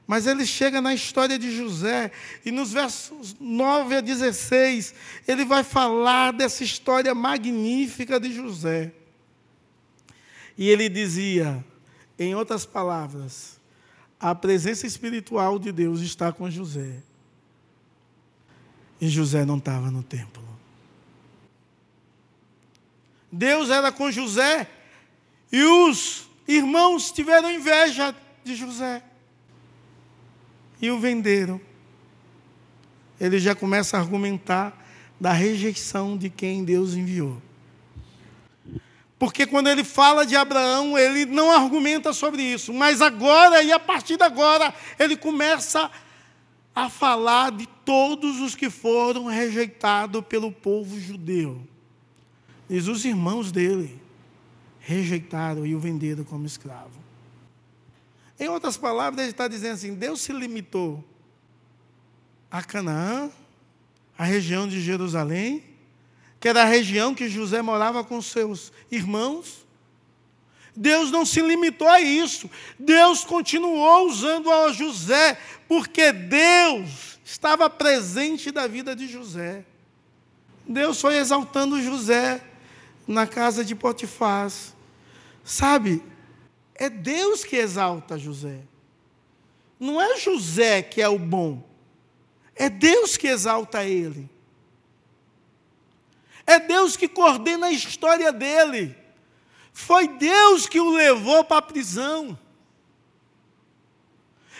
[0.08, 2.12] Mas ele chega na história de José,
[2.46, 4.94] e nos versos 9 a 16,
[5.28, 8.94] ele vai falar dessa história magnífica de José.
[10.60, 11.66] E ele dizia,
[12.20, 13.58] em outras palavras,
[14.20, 17.02] a presença espiritual de Deus está com José.
[19.00, 20.44] E José não estava no templo.
[23.32, 24.70] Deus era com José,
[25.50, 29.02] e os irmãos tiveram inveja de José
[30.82, 31.62] e o venderam.
[33.18, 34.86] Ele já começa a argumentar
[35.18, 37.42] da rejeição de quem Deus enviou.
[39.20, 43.78] Porque quando ele fala de Abraão, ele não argumenta sobre isso, mas agora e a
[43.78, 45.92] partir de agora, ele começa
[46.74, 51.62] a falar de todos os que foram rejeitados pelo povo judeu.
[52.70, 54.00] Diz os irmãos dele
[54.80, 56.98] rejeitaram e o venderam como escravo.
[58.40, 61.04] Em outras palavras, ele está dizendo assim: Deus se limitou
[62.50, 63.30] a Canaã,
[64.18, 65.64] a região de Jerusalém,
[66.40, 69.68] que era a região que José morava com seus irmãos.
[70.76, 72.50] Deus não se limitou a isso.
[72.78, 75.38] Deus continuou usando a José,
[75.68, 79.66] porque Deus estava presente da vida de José.
[80.66, 82.42] Deus foi exaltando José
[83.08, 84.52] na casa de Potifar.
[85.44, 86.02] Sabe,
[86.76, 88.60] é Deus que exalta José.
[89.80, 91.68] Não é José que é o bom.
[92.56, 94.30] É Deus que exalta ele.
[96.50, 98.98] É Deus que coordena a história dele.
[99.72, 102.36] Foi Deus que o levou para a prisão.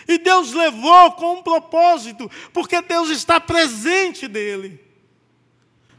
[0.06, 4.80] E Deus levou com um propósito, porque Deus está presente dele.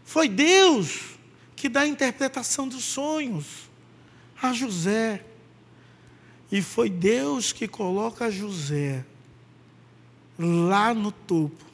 [0.06, 1.18] Foi Deus
[1.58, 3.70] que dá a interpretação dos sonhos
[4.42, 5.26] a José.
[6.50, 9.04] E foi Deus que coloca José
[10.40, 11.66] lá no topo,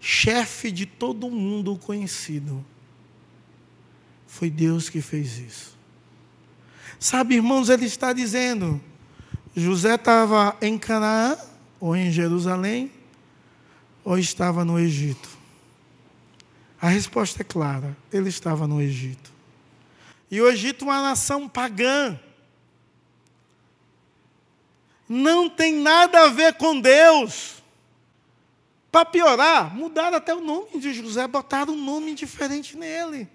[0.00, 2.73] chefe de todo mundo conhecido.
[4.34, 5.76] Foi Deus que fez isso.
[6.98, 8.80] Sabe, irmãos, ele está dizendo:
[9.54, 11.36] José estava em Canaã,
[11.78, 12.90] ou em Jerusalém,
[14.04, 15.28] ou estava no Egito?
[16.80, 19.32] A resposta é clara: ele estava no Egito.
[20.30, 22.18] E o Egito é uma nação pagã
[25.08, 27.62] não tem nada a ver com Deus.
[28.90, 33.28] Para piorar, mudaram até o nome de José, botaram um nome diferente nele,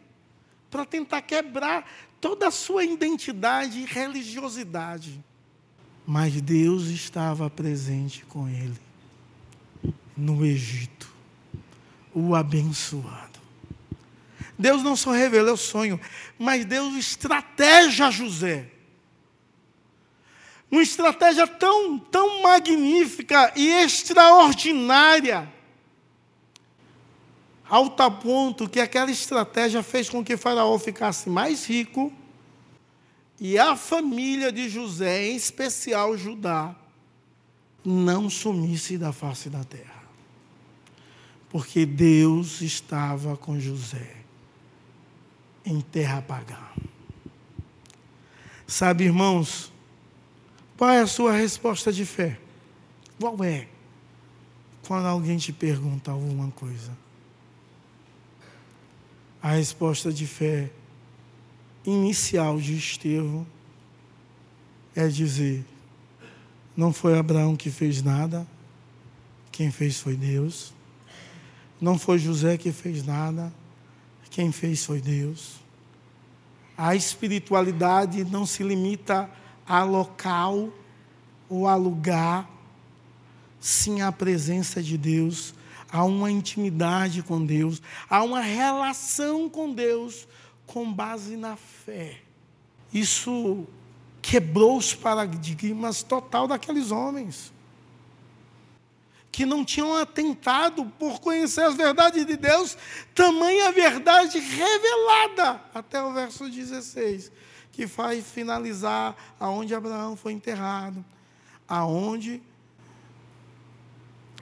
[0.69, 1.89] para tentar quebrar
[2.21, 5.23] toda a sua identidade e religiosidade.
[6.05, 8.79] Mas Deus estava presente com ele
[10.17, 11.09] no Egito,
[12.13, 13.39] o abençoado.
[14.57, 15.99] Deus não só revelou o sonho,
[16.37, 18.69] mas Deus estratégia José
[20.71, 25.51] uma estratégia tão, tão magnífica e extraordinária,
[27.69, 32.11] ao tal ponto que aquela estratégia fez com que Faraó ficasse mais rico
[33.39, 36.75] e a família de José, em especial Judá,
[37.85, 40.03] não sumisse da face da terra.
[41.49, 44.17] Porque Deus estava com José
[45.65, 46.59] em terra pagã.
[48.67, 49.71] Sabe, irmãos,
[50.77, 52.39] qual é a sua resposta de fé?
[53.19, 53.67] Qual é?
[54.87, 56.91] Quando alguém te pergunta alguma coisa.
[59.41, 60.69] A resposta de fé
[61.85, 63.45] inicial de Estevão
[64.95, 65.65] é dizer:
[66.75, 68.47] não foi Abraão que fez nada,
[69.51, 70.73] quem fez foi Deus.
[71.79, 73.53] Não foi José que fez nada,
[74.29, 75.59] quem fez foi Deus.
[76.77, 79.29] A espiritualidade não se limita
[79.65, 80.69] a local
[81.49, 82.49] ou a lugar,
[83.59, 85.53] sim a presença de Deus,
[85.91, 90.27] há uma intimidade com Deus, há uma relação com Deus
[90.65, 92.21] com base na fé.
[92.93, 93.65] Isso
[94.21, 97.51] quebrou os paradigmas total daqueles homens
[99.31, 102.75] que não tinham atentado por conhecer as verdades de Deus,
[103.13, 107.31] tamanha verdade revelada, até o verso 16
[107.79, 111.05] que faz finalizar aonde Abraão foi enterrado,
[111.65, 112.41] aonde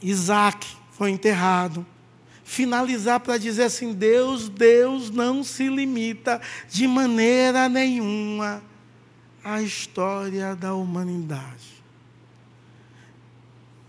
[0.01, 1.85] Isaac foi enterrado.
[2.43, 8.63] Finalizar para dizer assim: Deus, Deus não se limita de maneira nenhuma
[9.43, 11.83] à história da humanidade.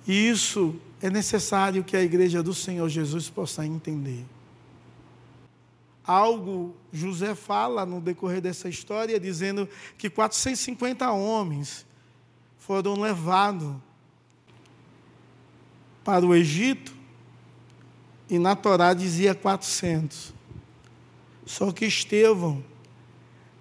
[0.06, 4.26] E isso é necessário que a igreja do Senhor Jesus possa entender.
[6.04, 11.86] algo, José fala no decorrer dessa história, dizendo que 450 homens
[12.56, 13.76] foram levados
[16.02, 16.97] para o Egito
[18.28, 20.34] e na Torá dizia 400.
[21.46, 22.62] Só que Estevão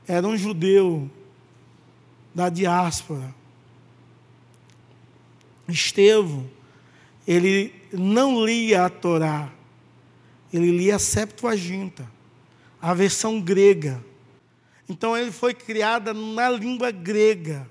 [0.08, 1.10] era um judeu
[2.36, 3.34] da diáspora.
[5.68, 6.50] Estevão,
[7.28, 9.52] ele não lia a Torá,
[10.52, 12.10] ele lia a Septuaginta,
[12.82, 14.04] a versão grega.
[14.88, 17.70] Então ele foi criada na língua grega.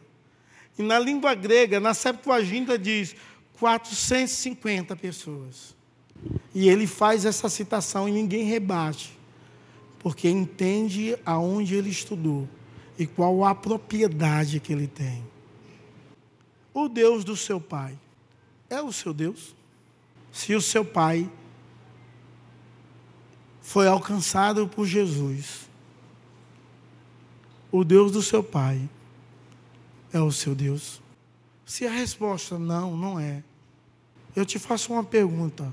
[0.79, 3.15] E na língua grega, na Septuaginta diz
[3.59, 5.76] 450 pessoas.
[6.55, 9.17] E ele faz essa citação e ninguém rebate,
[9.99, 12.49] porque entende aonde ele estudou
[12.99, 15.23] e qual a propriedade que ele tem.
[16.73, 17.99] O Deus do seu pai
[18.69, 19.55] é o seu Deus?
[20.33, 21.31] Se o seu pai
[23.61, 25.69] foi alcançado por Jesus,
[27.71, 28.89] o Deus do seu pai
[30.13, 31.01] é o seu Deus?
[31.65, 33.43] Se a resposta não, não é,
[34.35, 35.73] eu te faço uma pergunta.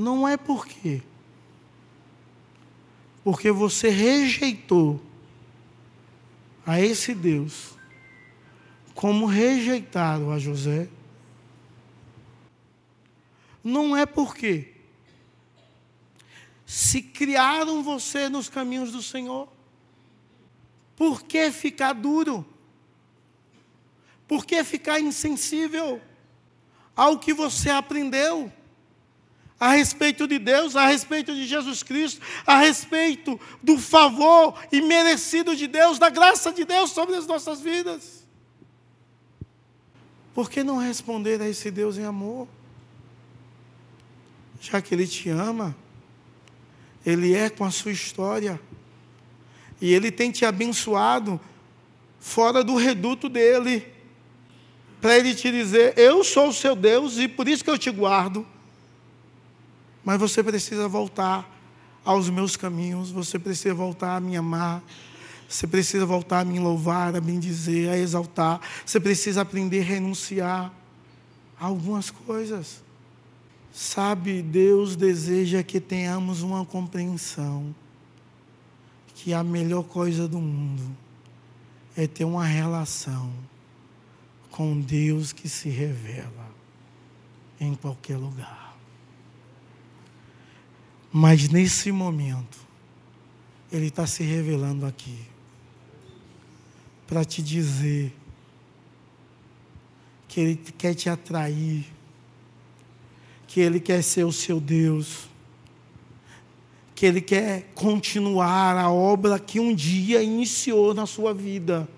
[0.00, 1.02] Não é por quê?
[3.22, 4.98] Porque você rejeitou
[6.64, 7.74] a esse Deus,
[8.94, 10.88] como rejeitaram a José.
[13.62, 14.72] Não é porque
[16.64, 19.48] se criaram você nos caminhos do Senhor.
[20.96, 22.46] Por que ficar duro?
[24.26, 26.00] Por que ficar insensível
[26.96, 28.50] ao que você aprendeu?
[29.60, 35.66] A respeito de Deus, a respeito de Jesus Cristo, a respeito do favor imerecido de
[35.66, 38.26] Deus, da graça de Deus sobre as nossas vidas.
[40.32, 42.48] Por que não responder a esse Deus em amor?
[44.58, 45.76] Já que Ele te ama,
[47.04, 48.58] Ele é com a sua história,
[49.78, 51.38] e Ele tem te abençoado
[52.18, 53.86] fora do reduto dEle,
[55.02, 57.90] para Ele te dizer: Eu sou o seu Deus e por isso que eu te
[57.90, 58.46] guardo.
[60.04, 61.48] Mas você precisa voltar
[62.04, 64.82] aos meus caminhos, você precisa voltar a me amar,
[65.48, 69.84] você precisa voltar a me louvar, a me dizer, a exaltar, você precisa aprender a
[69.84, 70.72] renunciar
[71.58, 72.82] a algumas coisas.
[73.72, 77.74] Sabe, Deus deseja que tenhamos uma compreensão
[79.14, 80.96] que a melhor coisa do mundo
[81.96, 83.30] é ter uma relação
[84.50, 86.48] com Deus que se revela
[87.60, 88.59] em qualquer lugar.
[91.12, 92.58] Mas nesse momento,
[93.70, 95.18] Ele está se revelando aqui
[97.06, 98.14] para te dizer
[100.28, 101.84] que Ele quer te atrair,
[103.48, 105.28] que Ele quer ser o seu Deus,
[106.94, 111.88] que Ele quer continuar a obra que um dia iniciou na sua vida.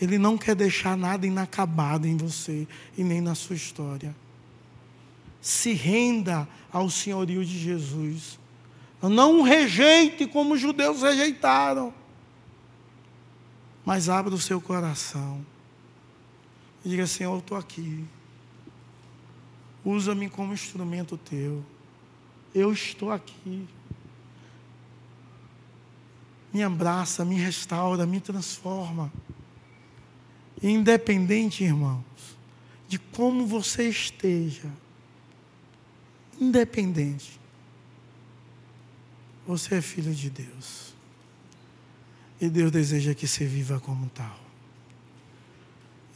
[0.00, 2.66] Ele não quer deixar nada inacabado em você
[2.98, 4.14] e nem na sua história
[5.46, 8.36] se renda ao senhorio de Jesus.
[9.00, 11.94] Não rejeite como os judeus rejeitaram,
[13.84, 15.46] mas abra o seu coração
[16.84, 18.04] e diga: Senhor, eu estou aqui.
[19.84, 21.64] Usa-me como instrumento teu.
[22.52, 23.68] Eu estou aqui.
[26.52, 29.12] Me abraça, me restaura, me transforma.
[30.60, 32.02] Independente, irmãos,
[32.88, 34.72] de como você esteja,
[36.40, 37.38] independente.
[39.46, 40.94] Você é filho de Deus.
[42.40, 44.38] E Deus deseja que você viva como tal.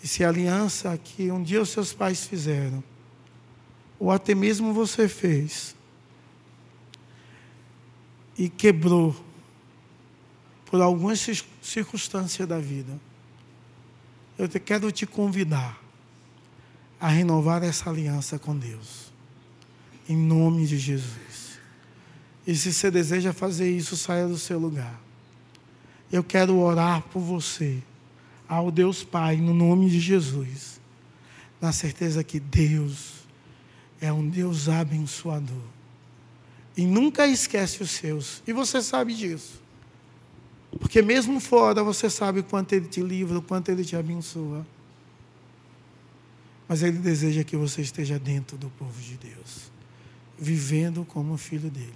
[0.02, 2.82] E se a aliança que um dia os seus pais fizeram,
[3.98, 5.74] ou até mesmo você fez,
[8.36, 9.14] e quebrou
[10.66, 11.26] por algumas
[11.60, 12.98] circunstâncias da vida,
[14.38, 15.78] eu quero te convidar
[16.98, 19.09] a renovar essa aliança com Deus
[20.11, 21.61] em nome de Jesus.
[22.44, 25.00] E se você deseja fazer isso, saia do seu lugar.
[26.11, 27.80] Eu quero orar por você,
[28.48, 30.80] ao Deus Pai, no nome de Jesus,
[31.61, 33.20] na certeza que Deus
[34.00, 35.62] é um Deus abençoador.
[36.76, 38.42] E nunca esquece os seus.
[38.48, 39.62] E você sabe disso.
[40.80, 44.66] Porque mesmo fora, você sabe quanto Ele te livra, o quanto Ele te abençoa.
[46.66, 49.70] Mas Ele deseja que você esteja dentro do povo de Deus
[50.41, 51.95] vivendo como filho dele.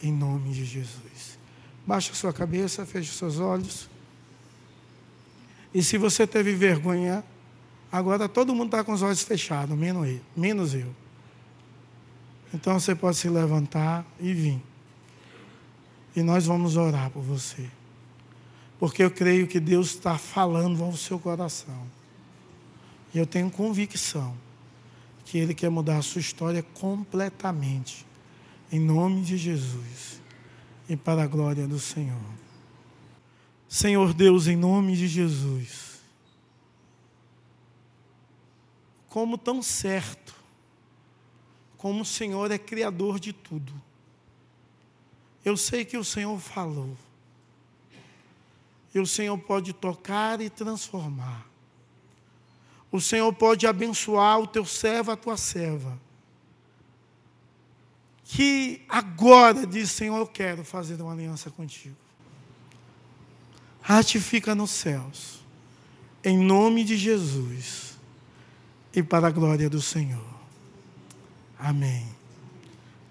[0.00, 1.38] Em nome de Jesus.
[1.84, 3.90] Baixa sua cabeça, feche seus olhos.
[5.74, 7.24] E se você teve vergonha,
[7.90, 10.20] agora todo mundo está com os olhos fechados, menos eu.
[10.36, 10.94] Menos eu.
[12.54, 14.62] Então você pode se levantar e vir.
[16.14, 17.68] E nós vamos orar por você.
[18.78, 21.86] Porque eu creio que Deus está falando ao seu coração.
[23.12, 24.34] E eu tenho convicção
[25.30, 28.04] que Ele quer mudar a sua história completamente.
[28.72, 30.20] Em nome de Jesus.
[30.88, 32.18] E para a glória do Senhor.
[33.68, 36.00] Senhor Deus, em nome de Jesus.
[39.08, 40.34] Como tão certo,
[41.76, 43.72] como o Senhor é criador de tudo.
[45.44, 46.96] Eu sei que o Senhor falou.
[48.92, 51.49] E o Senhor pode tocar e transformar.
[52.92, 55.98] O Senhor pode abençoar o teu servo, a tua serva.
[58.24, 61.96] Que agora diz, Senhor, eu quero fazer uma aliança contigo.
[63.80, 65.40] Ratifica nos céus.
[66.24, 67.98] Em nome de Jesus.
[68.94, 70.24] E para a glória do Senhor.
[71.58, 72.06] Amém.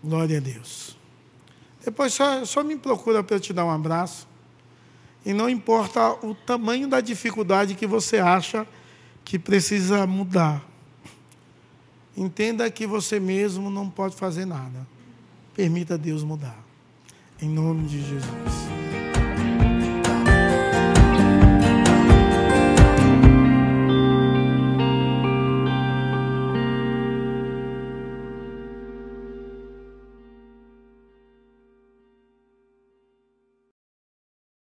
[0.03, 0.97] Glória a Deus.
[1.84, 4.27] Depois só, só me procura para eu te dar um abraço.
[5.25, 8.67] E não importa o tamanho da dificuldade que você acha
[9.30, 10.67] que precisa mudar.
[12.17, 14.88] Entenda que você mesmo não pode fazer nada.
[15.55, 16.57] Permita Deus mudar.
[17.39, 18.78] Em nome de Jesus.